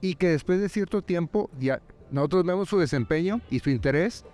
y 0.00 0.16
que 0.16 0.28
después 0.28 0.60
de 0.60 0.68
cierto 0.68 1.02
tiempo 1.02 1.48
ya 1.58 1.80
nosotros 2.10 2.44
vemos 2.44 2.68
su 2.68 2.78
desempeño 2.78 3.40
y 3.50 3.60
su 3.60 3.70
interés 3.70 4.24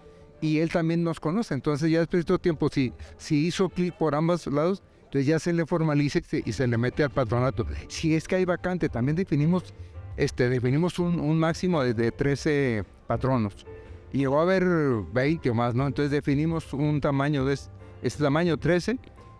y 0.41 0.59
él 0.59 0.71
también 0.71 1.05
nos 1.05 1.21
conoce. 1.21 1.55
Entonces 1.55 1.91
ya 1.91 2.01
después 2.01 2.25
de 2.25 2.27
cierto 2.27 2.41
tiempo, 2.41 2.69
si, 2.71 2.93
si 3.19 3.47
hizo 3.47 3.69
clic 3.69 3.95
por 3.95 4.15
ambos 4.15 4.47
lados, 4.47 4.83
entonces 5.09 5.27
ya 5.27 5.39
se 5.39 5.55
le 5.55 5.65
formaliza 5.65 6.19
y 6.45 6.53
se, 6.53 6.67
le 6.67 6.77
mete 6.77 7.03
al 7.03 7.09
patronato. 7.09 7.67
Si 7.89 8.15
es 8.15 8.29
que 8.29 8.37
hay 8.37 8.45
vacante, 8.45 8.91
también 8.91 9.17
definimos, 9.17 9.73
este, 10.19 10.51
definimos 10.51 10.99
un, 10.99 11.39
máximo 11.39 11.83
de, 11.83 12.13
13 12.13 12.85
patronos. 13.07 13.67
Llegó 14.13 14.39
a 14.39 14.43
haber 14.43 14.67
20 14.67 15.49
o 15.49 15.55
más, 15.55 15.75
¿no? 15.75 15.87
Entonces 15.87 16.11
definimos 16.11 16.75
un 16.75 17.01
tamaño 17.01 17.47
de 17.47 17.59
este 18.03 18.23
tamaño 18.23 18.59
13, 18.59 18.99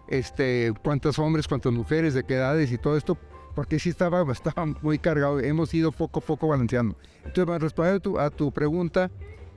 este, 0.09 0.73
cuántos 0.83 1.19
hombres, 1.19 1.47
cuántas 1.47 1.75
mujeres, 1.75 2.15
de 2.15 2.25
qué 2.25 2.37
edades 2.37 2.73
y 2.73 2.79
todo 2.79 2.97
esto, 2.97 3.19
porque 3.55 3.79
sí 3.79 3.91
estaba, 3.91 4.23
estaba 4.33 4.65
muy 4.81 4.99
cargado, 4.99 5.39
hemos 5.39 5.75
ido 5.75 5.93
poco 5.93 6.21
a 6.21 6.23
poco 6.23 6.49
balanceando. 6.49 6.97
Entonces, 7.19 7.45
para 7.45 7.59
responder 7.59 7.97
a 7.97 8.01
tu, 8.01 8.19
a 8.19 8.31
tu 8.31 8.53
pregunta, 8.53 9.11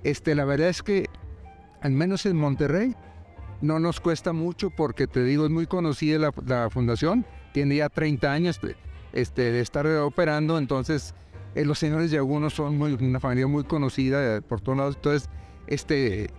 este, 0.03 0.35
la 0.35 0.43
verdad 0.43 0.67
es 0.67 0.83
que, 0.83 1.05
al 1.79 1.93
menos 1.93 2.25
en 2.25 2.35
Monterrey, 2.35 2.97
no 3.61 3.79
nos 3.79 3.99
cuesta 3.99 4.33
mucho 4.33 4.69
porque 4.69 5.07
te 5.07 5.23
digo, 5.23 5.45
es 5.45 5.51
muy 5.51 5.67
conocida 5.67 6.31
la, 6.45 6.69
fundación, 6.69 7.25
tiene 7.53 7.77
ya 7.77 7.89
30 7.89 8.31
años 8.31 8.61
de, 8.61 8.75
este, 9.13 9.51
de 9.51 9.61
estar 9.61 9.85
operando, 9.87 10.57
entonces 10.57 11.13
eh, 11.55 11.65
los 11.65 11.79
señores 11.79 12.11
de 12.11 12.17
algunos 12.17 12.53
son 12.53 12.81
una 12.81 13.19
familia 13.19 13.47
muy 13.47 13.63
conocida 13.63 14.37
eh, 14.37 14.41
por 14.41 14.61
todos 14.61 14.77
lados, 14.77 14.95
entonces 14.95 15.29
este, 15.67 16.29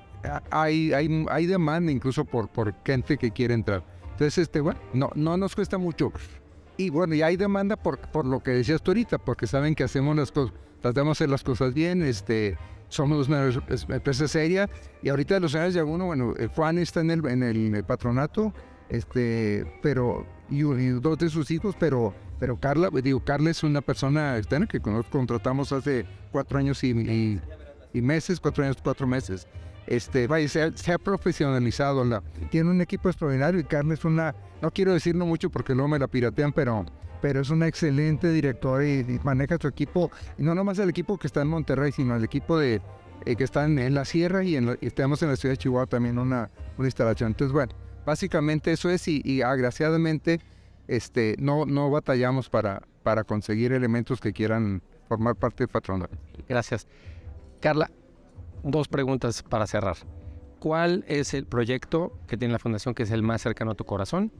hay, 0.50 0.92
hay, 0.92 1.26
hay 1.30 1.46
demanda 1.46 1.92
incluso 1.92 2.24
por, 2.24 2.48
por 2.48 2.74
gente 2.84 3.16
que 3.16 3.30
quiere 3.30 3.54
entrar. 3.54 3.84
Entonces, 4.12 4.38
este, 4.38 4.60
bueno, 4.60 4.80
no, 4.92 5.10
no 5.14 5.36
nos 5.36 5.54
cuesta 5.54 5.78
mucho. 5.78 6.12
Y 6.76 6.90
bueno, 6.90 7.14
y 7.14 7.22
hay 7.22 7.36
demanda 7.36 7.76
por, 7.76 7.98
por 7.98 8.26
lo 8.26 8.40
que 8.40 8.52
decías 8.52 8.82
tú 8.82 8.90
ahorita, 8.90 9.18
porque 9.18 9.46
saben 9.46 9.74
que 9.74 9.84
hacemos 9.84 10.16
las 10.16 10.32
cosas, 10.32 10.54
tratamos 10.80 11.18
de 11.18 11.24
hacer 11.24 11.30
las 11.30 11.42
cosas 11.42 11.74
bien, 11.74 12.02
este, 12.02 12.56
somos 12.92 13.28
una 13.28 13.50
empresa 13.88 14.28
seria 14.28 14.68
y 15.02 15.08
ahorita 15.08 15.40
los 15.40 15.52
señores 15.52 15.74
de 15.74 15.80
alguno, 15.80 16.06
bueno, 16.06 16.34
eh, 16.38 16.48
Juan 16.54 16.78
está 16.78 17.00
en 17.00 17.10
el, 17.10 17.26
en 17.26 17.42
el 17.74 17.84
patronato, 17.84 18.52
este, 18.90 19.64
pero, 19.82 20.26
y, 20.50 20.60
dos 20.60 21.18
de 21.18 21.30
sus 21.30 21.50
hijos, 21.50 21.74
pero, 21.78 22.14
pero 22.38 22.58
Carla, 22.60 22.90
digo, 23.02 23.20
Carla 23.24 23.50
es 23.50 23.62
una 23.62 23.80
persona 23.80 24.36
externa 24.36 24.66
que 24.66 24.80
contratamos 24.80 25.72
hace 25.72 26.04
cuatro 26.30 26.58
años 26.58 26.84
y, 26.84 27.40
y, 27.94 28.02
meses, 28.02 28.38
cuatro 28.38 28.62
años, 28.64 28.76
cuatro 28.82 29.06
meses. 29.06 29.48
Este, 29.86 30.26
vaya, 30.26 30.46
se 30.46 30.62
ha, 30.62 30.76
se 30.76 30.92
ha 30.92 30.98
profesionalizado, 30.98 32.04
la, 32.04 32.22
tiene 32.50 32.70
un 32.70 32.82
equipo 32.82 33.08
extraordinario 33.08 33.58
y 33.58 33.64
Carla 33.64 33.94
es 33.94 34.04
una, 34.04 34.34
no 34.60 34.70
quiero 34.70 34.92
decirlo 34.92 35.24
mucho 35.24 35.48
porque 35.48 35.74
luego 35.74 35.88
me 35.88 35.98
la 35.98 36.06
piratean, 36.06 36.52
pero 36.52 36.84
pero 37.22 37.40
es 37.40 37.50
una 37.50 37.68
excelente 37.68 38.30
directora 38.32 38.84
y, 38.84 39.20
maneja 39.22 39.56
su 39.58 39.68
equipo, 39.68 40.10
y 40.36 40.42
no 40.42 40.54
nomás 40.54 40.78
el 40.80 40.90
equipo 40.90 41.16
que 41.16 41.28
está 41.28 41.40
en 41.40 41.48
Monterrey, 41.48 41.92
sino 41.92 42.16
el 42.16 42.24
equipo 42.24 42.58
de, 42.58 42.82
eh, 43.24 43.36
que 43.36 43.44
está 43.44 43.64
en, 43.64 43.94
la 43.94 44.04
sierra 44.04 44.42
y, 44.42 44.56
en 44.56 44.76
tenemos 44.94 45.22
en 45.22 45.28
la 45.28 45.36
ciudad 45.36 45.52
de 45.52 45.58
Chihuahua 45.58 45.86
también 45.86 46.18
una, 46.18 46.50
una 46.76 46.88
instalación. 46.88 47.28
Entonces, 47.28 47.52
bueno, 47.52 47.72
básicamente 48.04 48.72
eso 48.72 48.90
es 48.90 49.06
y, 49.06 49.40
agraciadamente 49.40 50.40
este, 50.88 51.36
no, 51.38 51.64
no 51.64 51.90
batallamos 51.90 52.50
para, 52.50 52.82
para 53.04 53.22
conseguir 53.22 53.72
elementos 53.72 54.20
que 54.20 54.32
quieran 54.32 54.82
formar 55.08 55.36
parte 55.36 55.62
del 55.62 55.68
patronato. 55.68 56.16
Gracias. 56.48 56.88
Carla, 57.60 57.88
dos 58.64 58.88
preguntas 58.88 59.44
para 59.44 59.68
cerrar. 59.68 59.96
¿Cuál 60.58 61.04
es 61.06 61.34
el 61.34 61.46
proyecto 61.46 62.18
que 62.26 62.36
tiene 62.36 62.50
la 62.50 62.58
Fundación 62.58 62.94
que 62.94 63.04
es 63.04 63.12
el 63.12 63.22
más 63.22 63.42
cercano 63.42 63.70
a 63.70 63.74
tu 63.74 63.84
corazón? 63.84 64.32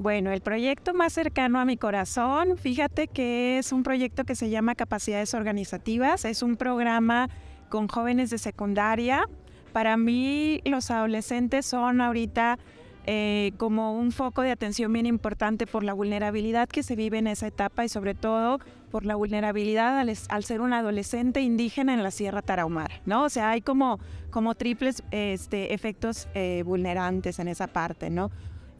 Bueno, 0.00 0.32
el 0.32 0.40
proyecto 0.40 0.94
más 0.94 1.12
cercano 1.12 1.60
a 1.60 1.66
mi 1.66 1.76
corazón, 1.76 2.56
fíjate 2.56 3.06
que 3.06 3.58
es 3.58 3.70
un 3.70 3.82
proyecto 3.82 4.24
que 4.24 4.34
se 4.34 4.48
llama 4.48 4.74
Capacidades 4.74 5.34
Organizativas, 5.34 6.24
es 6.24 6.42
un 6.42 6.56
programa 6.56 7.28
con 7.68 7.86
jóvenes 7.86 8.30
de 8.30 8.38
secundaria. 8.38 9.28
Para 9.74 9.98
mí 9.98 10.62
los 10.64 10.90
adolescentes 10.90 11.66
son 11.66 12.00
ahorita 12.00 12.58
eh, 13.04 13.52
como 13.58 13.92
un 13.92 14.10
foco 14.10 14.40
de 14.40 14.52
atención 14.52 14.90
bien 14.90 15.04
importante 15.04 15.66
por 15.66 15.84
la 15.84 15.92
vulnerabilidad 15.92 16.66
que 16.66 16.82
se 16.82 16.96
vive 16.96 17.18
en 17.18 17.26
esa 17.26 17.48
etapa 17.48 17.84
y 17.84 17.90
sobre 17.90 18.14
todo 18.14 18.58
por 18.90 19.04
la 19.04 19.16
vulnerabilidad 19.16 19.98
al, 19.98 20.44
ser 20.44 20.62
un 20.62 20.72
adolescente 20.72 21.42
indígena 21.42 21.92
en 21.92 22.02
la 22.02 22.10
Sierra 22.10 22.40
Tarahumara, 22.40 23.02
¿no? 23.04 23.24
O 23.24 23.28
sea, 23.28 23.50
hay 23.50 23.60
como, 23.60 24.00
como 24.30 24.54
triples 24.54 25.02
este, 25.10 25.74
efectos 25.74 26.26
eh, 26.32 26.62
vulnerantes 26.64 27.38
en 27.38 27.48
esa 27.48 27.66
parte, 27.66 28.08
¿no? 28.08 28.30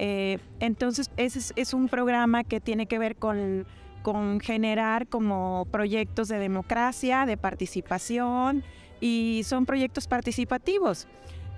Eh, 0.03 0.39
entonces, 0.61 1.11
ese 1.19 1.53
es, 1.57 1.75
un 1.75 1.91
programa 1.91 2.43
que 2.43 2.59
tiene 2.59 2.87
que 2.87 2.99
ver 2.99 3.17
con, 3.17 3.67
con 4.03 4.41
generar 4.41 5.07
como 5.07 5.67
proyectos 5.71 6.29
de 6.29 6.39
democracia, 6.39 7.27
de 7.27 7.37
participación, 7.37 8.65
y 8.99 9.43
son 9.45 9.67
proyectos 9.67 10.09
participativos. 10.09 11.07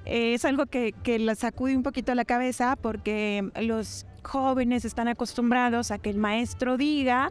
es 0.06 0.44
algo 0.44 0.66
que, 0.66 0.92
que 1.04 1.20
les 1.20 1.38
sacude 1.38 1.76
un 1.76 1.84
poquito 1.84 2.12
la 2.16 2.24
cabeza 2.24 2.74
porque 2.74 3.48
los 3.60 4.06
jóvenes 4.24 4.84
están 4.84 5.06
acostumbrados 5.06 5.92
a 5.92 5.98
que 5.98 6.10
el 6.10 6.16
maestro 6.16 6.76
diga 6.76 7.30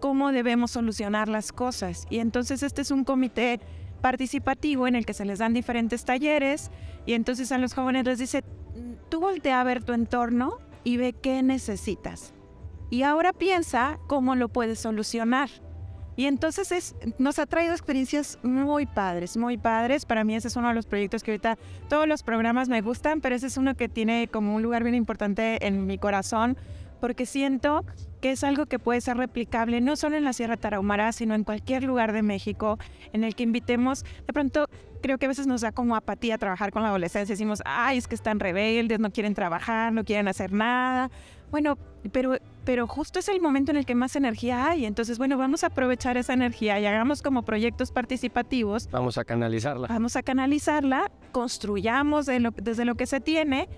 cómo 0.00 0.32
debemos 0.32 0.72
solucionar 0.72 1.28
las 1.28 1.50
cosas. 1.50 2.06
Y 2.10 2.18
entonces 2.18 2.62
este 2.62 2.82
es 2.82 2.90
un 2.90 3.04
comité 3.04 3.58
participativo 4.02 4.86
en 4.86 4.96
el 4.96 5.06
que 5.06 5.14
se 5.14 5.24
les 5.24 5.38
dan 5.38 5.54
diferentes 5.54 6.04
talleres 6.04 6.70
y 7.06 7.14
entonces 7.14 7.50
a 7.52 7.58
los 7.58 7.72
jóvenes 7.72 8.04
les 8.04 8.18
dice, 8.18 8.44
tú 9.08 9.20
voltea 9.20 9.60
a 9.60 9.64
ver 9.64 9.82
tu 9.82 9.92
entorno 9.92 10.58
y 10.84 10.96
ve 10.96 11.12
qué 11.12 11.42
necesitas. 11.42 12.32
Y 12.90 13.02
ahora 13.02 13.32
piensa 13.32 13.98
cómo 14.06 14.36
lo 14.36 14.48
puedes 14.48 14.78
solucionar. 14.78 15.50
Y 16.14 16.26
entonces 16.26 16.72
es, 16.72 16.94
nos 17.18 17.38
ha 17.38 17.46
traído 17.46 17.72
experiencias 17.72 18.38
muy 18.42 18.86
padres, 18.86 19.36
muy 19.36 19.58
padres. 19.58 20.06
Para 20.06 20.24
mí 20.24 20.34
ese 20.34 20.48
es 20.48 20.56
uno 20.56 20.68
de 20.68 20.74
los 20.74 20.86
proyectos 20.86 21.22
que 21.22 21.32
ahorita 21.32 21.58
todos 21.88 22.08
los 22.08 22.22
programas 22.22 22.68
me 22.68 22.80
gustan, 22.80 23.20
pero 23.20 23.34
ese 23.34 23.48
es 23.48 23.56
uno 23.58 23.74
que 23.74 23.88
tiene 23.88 24.28
como 24.28 24.54
un 24.54 24.62
lugar 24.62 24.82
bien 24.82 24.94
importante 24.94 25.66
en 25.66 25.86
mi 25.86 25.98
corazón 25.98 26.56
porque 27.00 27.26
siento 27.26 27.84
que 28.20 28.32
es 28.32 28.44
algo 28.44 28.66
que 28.66 28.78
puede 28.78 29.00
ser 29.00 29.16
replicable 29.16 29.80
no 29.80 29.96
solo 29.96 30.16
en 30.16 30.24
la 30.24 30.32
Sierra 30.32 30.56
Tarahumara, 30.56 31.12
sino 31.12 31.34
en 31.34 31.44
cualquier 31.44 31.84
lugar 31.84 32.12
de 32.12 32.22
México 32.22 32.78
en 33.12 33.24
el 33.24 33.34
que 33.34 33.42
invitemos, 33.42 34.04
de 34.26 34.32
pronto 34.32 34.66
creo 35.06 35.18
que 35.18 35.26
a 35.26 35.28
veces 35.28 35.46
nos 35.46 35.60
da 35.60 35.70
como 35.70 35.94
apatía 35.94 36.36
trabajar 36.36 36.72
con 36.72 36.82
la 36.82 36.88
adolescencia, 36.88 37.32
decimos, 37.32 37.62
ay, 37.64 37.96
es 37.96 38.08
que 38.08 38.16
están 38.16 38.40
rebeldes, 38.40 38.98
no 38.98 39.12
quieren 39.12 39.34
trabajar, 39.34 39.92
no 39.92 40.04
quieren 40.04 40.26
hacer 40.26 40.50
nada, 40.50 41.12
bueno, 41.52 41.78
pero, 42.10 42.38
pero 42.64 42.88
justo 42.88 43.20
es 43.20 43.28
el 43.28 43.40
momento 43.40 43.70
en 43.70 43.76
el 43.76 43.86
que 43.86 43.94
más 43.94 44.16
energía 44.16 44.68
hay. 44.68 44.84
Entonces, 44.84 45.16
bueno, 45.16 45.38
vamos 45.38 45.62
a 45.62 45.68
aprovechar 45.68 46.16
esa 46.16 46.32
energía 46.32 46.80
y 46.80 46.86
hagamos 46.86 47.22
como 47.22 47.42
proyectos 47.42 47.92
participativos. 47.92 48.88
Vamos 48.90 49.16
a 49.16 49.24
canalizarla. 49.24 49.86
Vamos 49.86 50.16
a 50.16 50.22
canalizarla, 50.22 51.10
construyamos 51.30 52.26
desde 52.26 52.84
lo 52.84 52.94
que 52.96 53.06
se 53.06 53.20
tiene. 53.20 53.68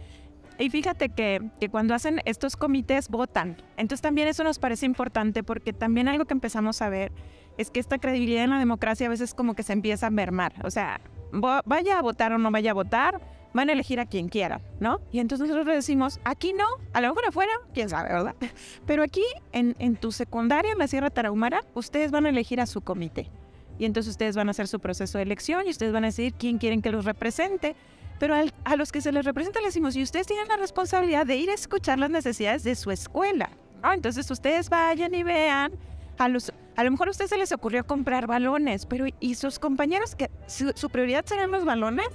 Y 0.59 0.71
fíjate 0.71 1.11
que, 1.11 1.51
que, 1.61 1.69
cuando 1.69 1.95
hacen 1.95 2.21
estos 2.25 2.57
comités 2.57 3.11
votan. 3.11 3.59
Entonces 3.77 4.01
también 4.01 4.29
eso 4.29 4.43
nos 4.45 4.59
parece 4.59 4.87
importante 4.87 5.45
porque 5.45 5.73
también 5.73 6.09
algo 6.09 6.25
que 6.25 6.35
empezamos 6.35 6.81
a 6.83 6.89
ver 6.89 7.13
es 7.59 7.71
que 7.71 7.81
esta 7.81 7.99
credibilidad 7.99 8.45
en 8.45 8.51
la 8.51 8.59
democracia 8.59 9.07
a 9.07 9.11
veces 9.11 9.35
como 9.35 9.55
que 9.55 9.63
se 9.63 9.73
empieza 9.73 10.07
a 10.09 10.11
mermar. 10.11 10.55
O 10.65 10.71
sea, 10.71 11.01
vaya 11.33 11.99
a 11.99 12.03
votar 12.03 12.33
o 12.33 12.39
no 12.39 12.51
vaya 12.51 12.73
a 12.73 12.75
votar, 12.75 13.21
van 13.55 13.71
a 13.71 13.73
elegir 13.73 14.01
a 14.01 14.07
quien 14.07 14.29
quiera, 14.29 14.61
¿no? 14.81 15.01
Y 15.11 15.21
entonces 15.21 15.49
nosotros 15.49 15.75
decimos, 15.75 16.21
aquí 16.25 16.53
no, 16.53 16.67
a 16.93 17.01
lo 17.01 17.09
mejor 17.09 17.27
afuera, 17.27 17.53
quién 17.75 17.89
sabe, 17.89 18.11
¿verdad? 18.11 18.35
Pero 18.87 19.03
aquí, 19.03 19.25
en, 19.53 19.75
en 19.79 19.97
tu 19.97 20.13
secundaria, 20.13 20.73
en 20.73 20.79
la 20.79 20.87
Sierra 20.87 21.11
Tarahumara, 21.11 21.65
ustedes 21.75 22.11
van 22.11 22.27
a 22.27 22.29
elegir 22.29 22.61
a 22.61 22.67
su 22.67 22.81
comité. 22.81 23.31
Y 23.79 23.85
entonces 23.85 24.11
ustedes 24.11 24.37
van 24.37 24.49
a 24.49 24.51
hacer 24.51 24.69
su 24.69 24.81
proceso 24.81 25.19
de 25.19 25.23
elección 25.23 25.67
y 25.67 25.71
ustedes 25.71 25.93
van 25.93 26.05
a 26.05 26.09
decidir 26.09 26.35
quién 26.35 26.59
quieren 26.59 26.83
que 26.83 26.91
los 26.91 27.05
represente. 27.05 27.77
Pero 28.19 28.35
a 28.65 28.77
los 28.77 28.91
que 28.91 29.01
se 29.01 29.13
les 29.13 29.25
representa 29.25 29.61
les 29.61 29.69
decimos, 29.69 29.95
y 29.95 30.03
ustedes 30.03 30.27
tienen 30.27 30.49
la 30.49 30.57
responsabilidad 30.57 31.25
de 31.25 31.37
ir 31.37 31.51
a 31.51 31.55
escuchar 31.55 31.99
las 32.01 32.11
necesidades 32.11 32.65
de 32.65 32.75
su 32.75 32.91
escuela. 32.91 33.51
Entonces 33.85 34.29
ustedes 34.31 34.69
vayan 34.71 35.15
y 35.15 35.23
vean 35.23 35.73
a 36.19 36.29
los... 36.29 36.53
A 36.79 36.85
lo 36.85 36.93
mejor 36.93 37.09
a 37.09 37.11
ustedes 37.11 37.31
se 37.31 37.37
les 37.37 37.51
ocurrió 37.51 37.85
comprar 37.85 38.29
balones, 38.29 38.87
pero 38.87 39.07
¿y 39.19 39.35
sus 39.35 39.59
compañeros 39.59 40.17
su, 40.47 40.71
su 40.77 40.91
prioridad 40.91 41.25
serán 41.27 41.51
los 41.51 41.65
balones? 41.65 42.07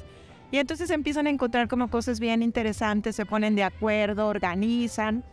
Y 0.51 0.57
entonces 0.57 0.89
empiezan 0.89 1.27
a 1.27 1.31
encontrar 1.31 1.67
como 1.67 1.89
cosas 1.89 2.21
bien 2.21 2.41
interesantes, 2.41 3.17
se 3.17 3.25
ponen 3.25 3.55
de 3.55 3.63
acuerdo, 3.65 4.25
organizan. 4.25 5.25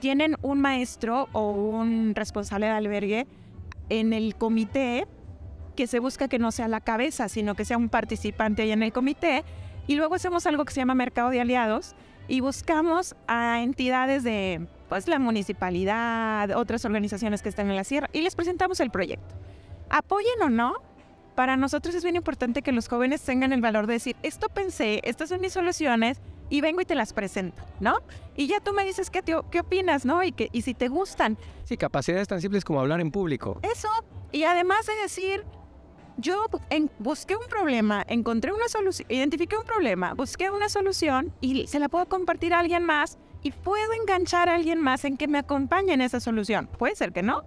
Tienen 0.00 0.36
un 0.40 0.62
maestro 0.62 1.28
o 1.32 1.50
un 1.50 2.14
responsable 2.14 2.64
de 2.64 2.72
albergue 2.72 3.26
en 3.90 4.14
el 4.14 4.34
comité 4.34 5.06
que 5.76 5.86
se 5.86 5.98
busca 5.98 6.26
que 6.26 6.38
no 6.38 6.52
sea 6.52 6.68
la 6.68 6.80
cabeza, 6.80 7.28
sino 7.28 7.54
que 7.54 7.66
sea 7.66 7.76
un 7.76 7.90
participante 7.90 8.62
ahí 8.62 8.72
en 8.72 8.82
el 8.82 8.94
comité. 8.94 9.44
Y 9.86 9.96
luego 9.96 10.14
hacemos 10.14 10.46
algo 10.46 10.64
que 10.64 10.72
se 10.72 10.80
llama 10.80 10.94
mercado 10.94 11.28
de 11.28 11.42
aliados 11.42 11.94
y 12.28 12.40
buscamos 12.40 13.14
a 13.28 13.60
entidades 13.60 14.24
de 14.24 14.68
pues, 14.92 15.08
la 15.08 15.18
municipalidad, 15.18 16.50
otras 16.50 16.84
organizaciones 16.84 17.40
que 17.40 17.48
están 17.48 17.70
en 17.70 17.76
la 17.76 17.82
sierra 17.82 18.10
y 18.12 18.20
les 18.20 18.36
presentamos 18.36 18.78
el 18.80 18.90
proyecto. 18.90 19.34
Apoyen 19.88 20.42
o 20.42 20.50
no, 20.50 20.74
para 21.34 21.56
nosotros 21.56 21.94
es 21.94 22.02
bien 22.04 22.16
importante 22.16 22.60
que 22.60 22.72
los 22.72 22.88
jóvenes 22.88 23.22
tengan 23.22 23.54
el 23.54 23.62
valor 23.62 23.86
de 23.86 23.94
decir, 23.94 24.16
esto 24.22 24.50
pensé, 24.50 25.00
estas 25.04 25.30
son 25.30 25.40
mis 25.40 25.54
soluciones 25.54 26.20
y 26.50 26.60
vengo 26.60 26.82
y 26.82 26.84
te 26.84 26.94
las 26.94 27.14
presento, 27.14 27.62
¿no? 27.80 28.00
Y 28.36 28.48
ya 28.48 28.60
tú 28.60 28.74
me 28.74 28.84
dices 28.84 29.08
qué, 29.08 29.22
qué 29.50 29.60
opinas, 29.60 30.04
¿no? 30.04 30.22
Y, 30.22 30.32
que, 30.32 30.50
y 30.52 30.60
si 30.60 30.74
te 30.74 30.88
gustan. 30.88 31.38
Sí, 31.64 31.78
capacidades 31.78 32.28
tan 32.28 32.42
simples 32.42 32.62
como 32.62 32.78
hablar 32.78 33.00
en 33.00 33.10
público. 33.10 33.60
Eso. 33.62 33.88
Y 34.30 34.44
además 34.44 34.84
de 34.84 34.94
decir, 34.96 35.42
yo 36.18 36.44
busqué 36.98 37.34
un 37.34 37.46
problema, 37.48 38.04
encontré 38.08 38.52
una 38.52 38.68
solución, 38.68 39.06
identifiqué 39.10 39.56
un 39.56 39.64
problema, 39.64 40.12
busqué 40.12 40.50
una 40.50 40.68
solución 40.68 41.32
y 41.40 41.66
se 41.66 41.78
la 41.78 41.88
puedo 41.88 42.04
compartir 42.04 42.52
a 42.52 42.58
alguien 42.58 42.84
más 42.84 43.16
y 43.42 43.50
puedo 43.50 43.92
enganchar 44.00 44.48
a 44.48 44.54
alguien 44.54 44.80
más 44.80 45.04
en 45.04 45.16
que 45.16 45.28
me 45.28 45.38
acompañe 45.38 45.92
en 45.92 46.00
esa 46.00 46.20
solución. 46.20 46.68
Puede 46.78 46.94
ser 46.94 47.12
que 47.12 47.22
no, 47.22 47.44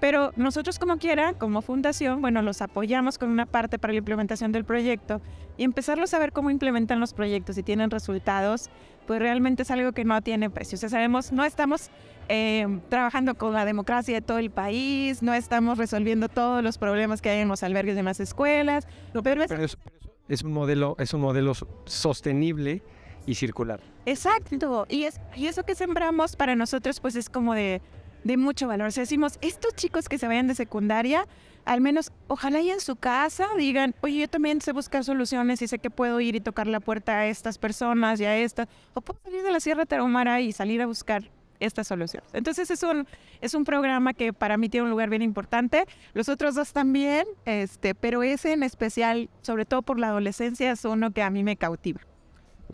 pero 0.00 0.32
nosotros 0.36 0.78
como 0.78 0.98
quiera, 0.98 1.32
como 1.32 1.62
fundación, 1.62 2.20
bueno, 2.20 2.42
los 2.42 2.60
apoyamos 2.60 3.16
con 3.16 3.30
una 3.30 3.46
parte 3.46 3.78
para 3.78 3.92
la 3.92 4.00
implementación 4.00 4.52
del 4.52 4.64
proyecto 4.64 5.22
y 5.56 5.64
empezarlos 5.64 6.12
a 6.12 6.18
ver 6.18 6.32
cómo 6.32 6.50
implementan 6.50 7.00
los 7.00 7.14
proyectos 7.14 7.56
y 7.56 7.62
tienen 7.62 7.90
resultados, 7.90 8.68
pues 9.06 9.20
realmente 9.20 9.62
es 9.62 9.70
algo 9.70 9.92
que 9.92 10.04
no 10.04 10.20
tiene 10.20 10.50
precio. 10.50 10.76
O 10.76 10.78
sea, 10.78 10.88
sabemos, 10.88 11.32
no 11.32 11.44
estamos 11.44 11.90
eh, 12.28 12.80
trabajando 12.90 13.34
con 13.34 13.54
la 13.54 13.64
democracia 13.64 14.14
de 14.14 14.20
todo 14.20 14.38
el 14.38 14.50
país, 14.50 15.22
no 15.22 15.32
estamos 15.32 15.78
resolviendo 15.78 16.28
todos 16.28 16.62
los 16.62 16.76
problemas 16.76 17.22
que 17.22 17.30
hay 17.30 17.40
en 17.40 17.48
los 17.48 17.62
albergues 17.62 17.96
de 17.96 18.02
más 18.02 18.20
escuelas, 18.20 18.86
pero 19.22 19.42
es, 19.42 19.78
es 20.28 20.42
un 20.42 20.52
modelo, 20.52 20.96
es 20.98 21.14
un 21.14 21.22
modelo 21.22 21.52
sostenible 21.86 22.82
y 23.26 23.34
circular. 23.34 23.80
Exacto, 24.06 24.86
y, 24.88 25.04
es, 25.04 25.20
y 25.34 25.46
eso 25.46 25.64
que 25.64 25.74
sembramos 25.74 26.36
para 26.36 26.54
nosotros 26.54 27.00
pues 27.00 27.16
es 27.16 27.28
como 27.28 27.54
de 27.54 27.80
de 28.24 28.36
mucho 28.36 28.66
valor. 28.66 28.92
Decimos, 28.92 29.38
estos 29.42 29.74
chicos 29.74 30.08
que 30.08 30.18
se 30.18 30.26
vayan 30.26 30.48
de 30.48 30.54
secundaria, 30.54 31.26
al 31.64 31.80
menos 31.80 32.10
ojalá 32.26 32.60
y 32.60 32.70
en 32.70 32.80
su 32.80 32.96
casa 32.96 33.46
digan, 33.56 33.94
oye, 34.00 34.20
yo 34.20 34.28
también 34.28 34.60
sé 34.60 34.72
buscar 34.72 35.04
soluciones 35.04 35.62
y 35.62 35.68
sé 35.68 35.78
que 35.78 35.90
puedo 35.90 36.20
ir 36.20 36.34
y 36.34 36.40
tocar 36.40 36.66
la 36.66 36.80
puerta 36.80 37.18
a 37.18 37.26
estas 37.26 37.58
personas 37.58 38.20
y 38.20 38.24
a 38.24 38.36
estas, 38.36 38.66
o 38.94 39.00
puedo 39.00 39.20
salir 39.22 39.42
de 39.42 39.52
la 39.52 39.60
Sierra 39.60 39.86
Tarahumara 39.86 40.40
y 40.40 40.52
salir 40.52 40.82
a 40.82 40.86
buscar 40.86 41.30
estas 41.60 41.86
soluciones. 41.86 42.28
Entonces 42.32 42.70
es 42.70 42.82
un, 42.82 43.06
es 43.40 43.54
un 43.54 43.64
programa 43.64 44.12
que 44.12 44.32
para 44.32 44.56
mí 44.56 44.68
tiene 44.68 44.84
un 44.84 44.90
lugar 44.90 45.08
bien 45.08 45.22
importante. 45.22 45.84
Los 46.12 46.28
otros 46.28 46.54
dos 46.54 46.72
también, 46.72 47.26
este, 47.44 47.94
pero 47.94 48.22
ese 48.22 48.52
en 48.52 48.62
especial, 48.62 49.30
sobre 49.42 49.64
todo 49.64 49.82
por 49.82 49.98
la 49.98 50.08
adolescencia, 50.08 50.72
es 50.72 50.84
uno 50.84 51.12
que 51.12 51.22
a 51.22 51.30
mí 51.30 51.44
me 51.44 51.56
cautiva. 51.56 52.00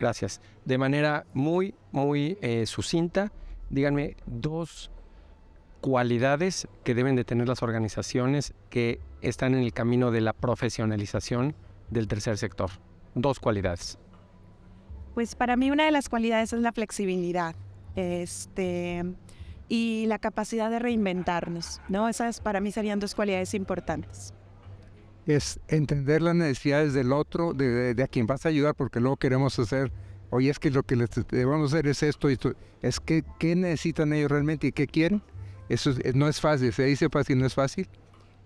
Gracias. 0.01 0.41
De 0.65 0.79
manera 0.79 1.27
muy, 1.35 1.75
muy 1.93 2.39
eh, 2.41 2.65
sucinta, 2.65 3.31
díganme 3.69 4.17
dos 4.27 4.91
cualidades 5.83 6.67
que 6.85 6.95
deben 6.95 7.17
de 7.17 7.25
tener 7.25 7.47
las 7.47 7.63
organizaciones 7.63 8.55
que 8.71 8.99
están 9.21 9.55
en 9.55 9.61
el 9.61 9.73
camino 9.75 10.11
de 10.11 10.23
la 10.23 10.33
profesionalización 10.33 11.55
del 11.91 12.09
tercer 12.09 12.39
sector? 12.39 12.71
Dos 13.15 13.41
cualidades. 13.41 13.99
Pues 15.13 15.35
para 15.35 15.57
mí 15.57 15.71
una 15.71 15.85
de 15.85 15.91
las 15.91 16.09
cualidades 16.09 16.55
es 16.55 16.61
la 16.61 16.73
flexibilidad 16.73 17.55
este, 17.95 19.05
y 19.69 20.07
la 20.07 20.19
capacidad 20.19 20.71
de 20.71 20.79
reinventarnos. 20.79 21.83
¿no? 21.91 22.09
Esas 22.09 22.41
para 22.41 22.61
mí 22.61 22.73
serían 22.73 23.01
dos 23.01 23.15
cualidades 23.15 23.53
importantes. 23.53 24.33
Es 25.27 25.61
entender 25.69 26.23
las 26.23 26.35
necesidades 26.35 26.95
del 26.95 27.13
otro, 27.13 27.53
de, 27.53 27.95
a 28.03 28.07
quien 28.09 28.27
vas 28.27 28.47
a 28.47 28.49
ayudar, 28.49 28.75
porque 28.75 29.01
luego 29.01 29.17
queremos 29.17 29.59
hacer, 29.59 29.93
oye, 30.31 30.51
es 30.51 30.59
que 30.59 30.71
lo 30.71 30.83
que 30.83 30.97
les 30.97 31.11
debemos 31.29 31.73
hacer 31.73 31.87
es 31.87 32.03
esto, 32.03 32.29
esto. 32.29 32.53
es 32.83 33.01
que 33.01 33.25
qué 33.39 33.55
necesitan 33.55 34.13
ellos 34.13 34.31
realmente 34.31 34.69
y 34.69 34.73
qué 34.73 34.87
quieren 34.87 35.23
eso 35.71 35.91
eh, 36.03 36.13
no 36.15 36.27
es 36.27 36.41
fácil, 36.41 36.73
se 36.73 36.83
dice 36.83 37.09
fácil, 37.09 37.39
no 37.39 37.47
es 37.47 37.55
fácil. 37.55 37.89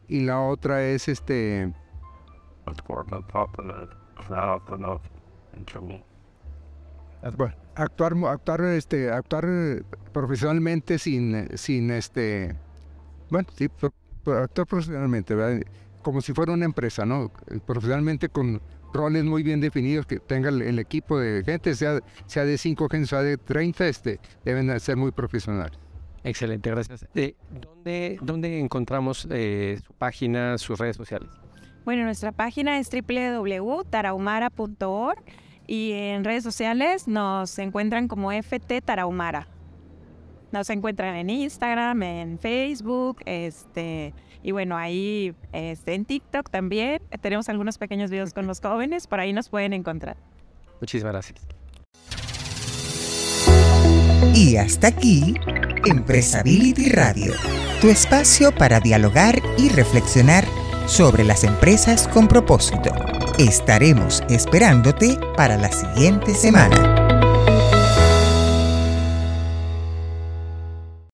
Y 0.06 0.20
la 0.20 0.40
otra 0.40 0.84
es 0.84 1.08
este... 1.08 1.72
actuar, 7.74 8.12
actuar, 8.26 8.60
este, 8.60 9.10
actuar 9.10 9.46
profesionalmente 10.12 10.98
sin, 10.98 11.56
sin 11.56 11.90
este, 11.90 12.54
bueno, 13.30 13.48
sí, 13.56 13.70
actuar 14.26 14.66
profesionalmente, 14.66 15.34
como 16.04 16.20
si 16.20 16.32
fuera 16.32 16.52
una 16.52 16.64
empresa, 16.64 17.04
¿no? 17.04 17.32
Profesionalmente 17.66 18.28
con 18.28 18.62
roles 18.92 19.24
muy 19.24 19.42
bien 19.42 19.60
definidos, 19.60 20.06
que 20.06 20.20
tenga 20.20 20.50
el, 20.50 20.78
equipo 20.78 21.18
de 21.18 21.42
gente, 21.42 21.74
sea, 21.74 21.98
sea 22.26 22.44
de 22.44 22.56
5 22.56 22.88
gente, 22.88 23.08
sea 23.08 23.22
de 23.22 23.36
30, 23.36 23.88
este, 23.88 24.20
deben 24.44 24.78
ser 24.78 24.96
muy 24.96 25.10
profesionales. 25.10 25.76
Excelente, 26.22 26.70
gracias. 26.70 27.04
Eh, 27.14 27.34
¿dónde, 27.50 28.20
¿Dónde 28.22 28.60
encontramos 28.60 29.26
eh, 29.30 29.80
su 29.84 29.92
página, 29.94 30.56
sus 30.58 30.78
redes 30.78 30.94
sociales? 30.96 31.28
Bueno, 31.84 32.04
nuestra 32.04 32.30
página 32.32 32.78
es 32.78 32.88
www.tarahumara.org 32.88 35.18
y 35.66 35.92
en 35.92 36.24
redes 36.24 36.44
sociales 36.44 37.08
nos 37.08 37.58
encuentran 37.58 38.06
como 38.08 38.32
FT 38.32 38.80
Tarahumara. 38.80 39.48
Nos 40.54 40.70
encuentran 40.70 41.16
en 41.16 41.30
Instagram, 41.30 42.00
en 42.04 42.38
Facebook, 42.38 43.22
este, 43.24 44.14
y 44.40 44.52
bueno, 44.52 44.76
ahí 44.76 45.34
este, 45.52 45.94
en 45.94 46.04
TikTok 46.04 46.48
también. 46.48 47.02
Tenemos 47.20 47.48
algunos 47.48 47.76
pequeños 47.76 48.08
videos 48.08 48.32
con 48.32 48.46
los 48.46 48.60
jóvenes, 48.60 49.08
por 49.08 49.18
ahí 49.18 49.32
nos 49.32 49.48
pueden 49.48 49.72
encontrar. 49.72 50.16
Muchísimas 50.80 51.12
gracias. 51.12 51.40
Y 54.32 54.56
hasta 54.56 54.86
aquí, 54.86 55.34
Empresability 55.86 56.90
Radio, 56.90 57.32
tu 57.80 57.88
espacio 57.88 58.54
para 58.54 58.78
dialogar 58.78 59.34
y 59.58 59.70
reflexionar 59.70 60.44
sobre 60.86 61.24
las 61.24 61.42
empresas 61.42 62.06
con 62.06 62.28
propósito. 62.28 62.94
Estaremos 63.40 64.22
esperándote 64.28 65.18
para 65.36 65.56
la 65.56 65.72
siguiente 65.72 66.32
semana. 66.32 66.93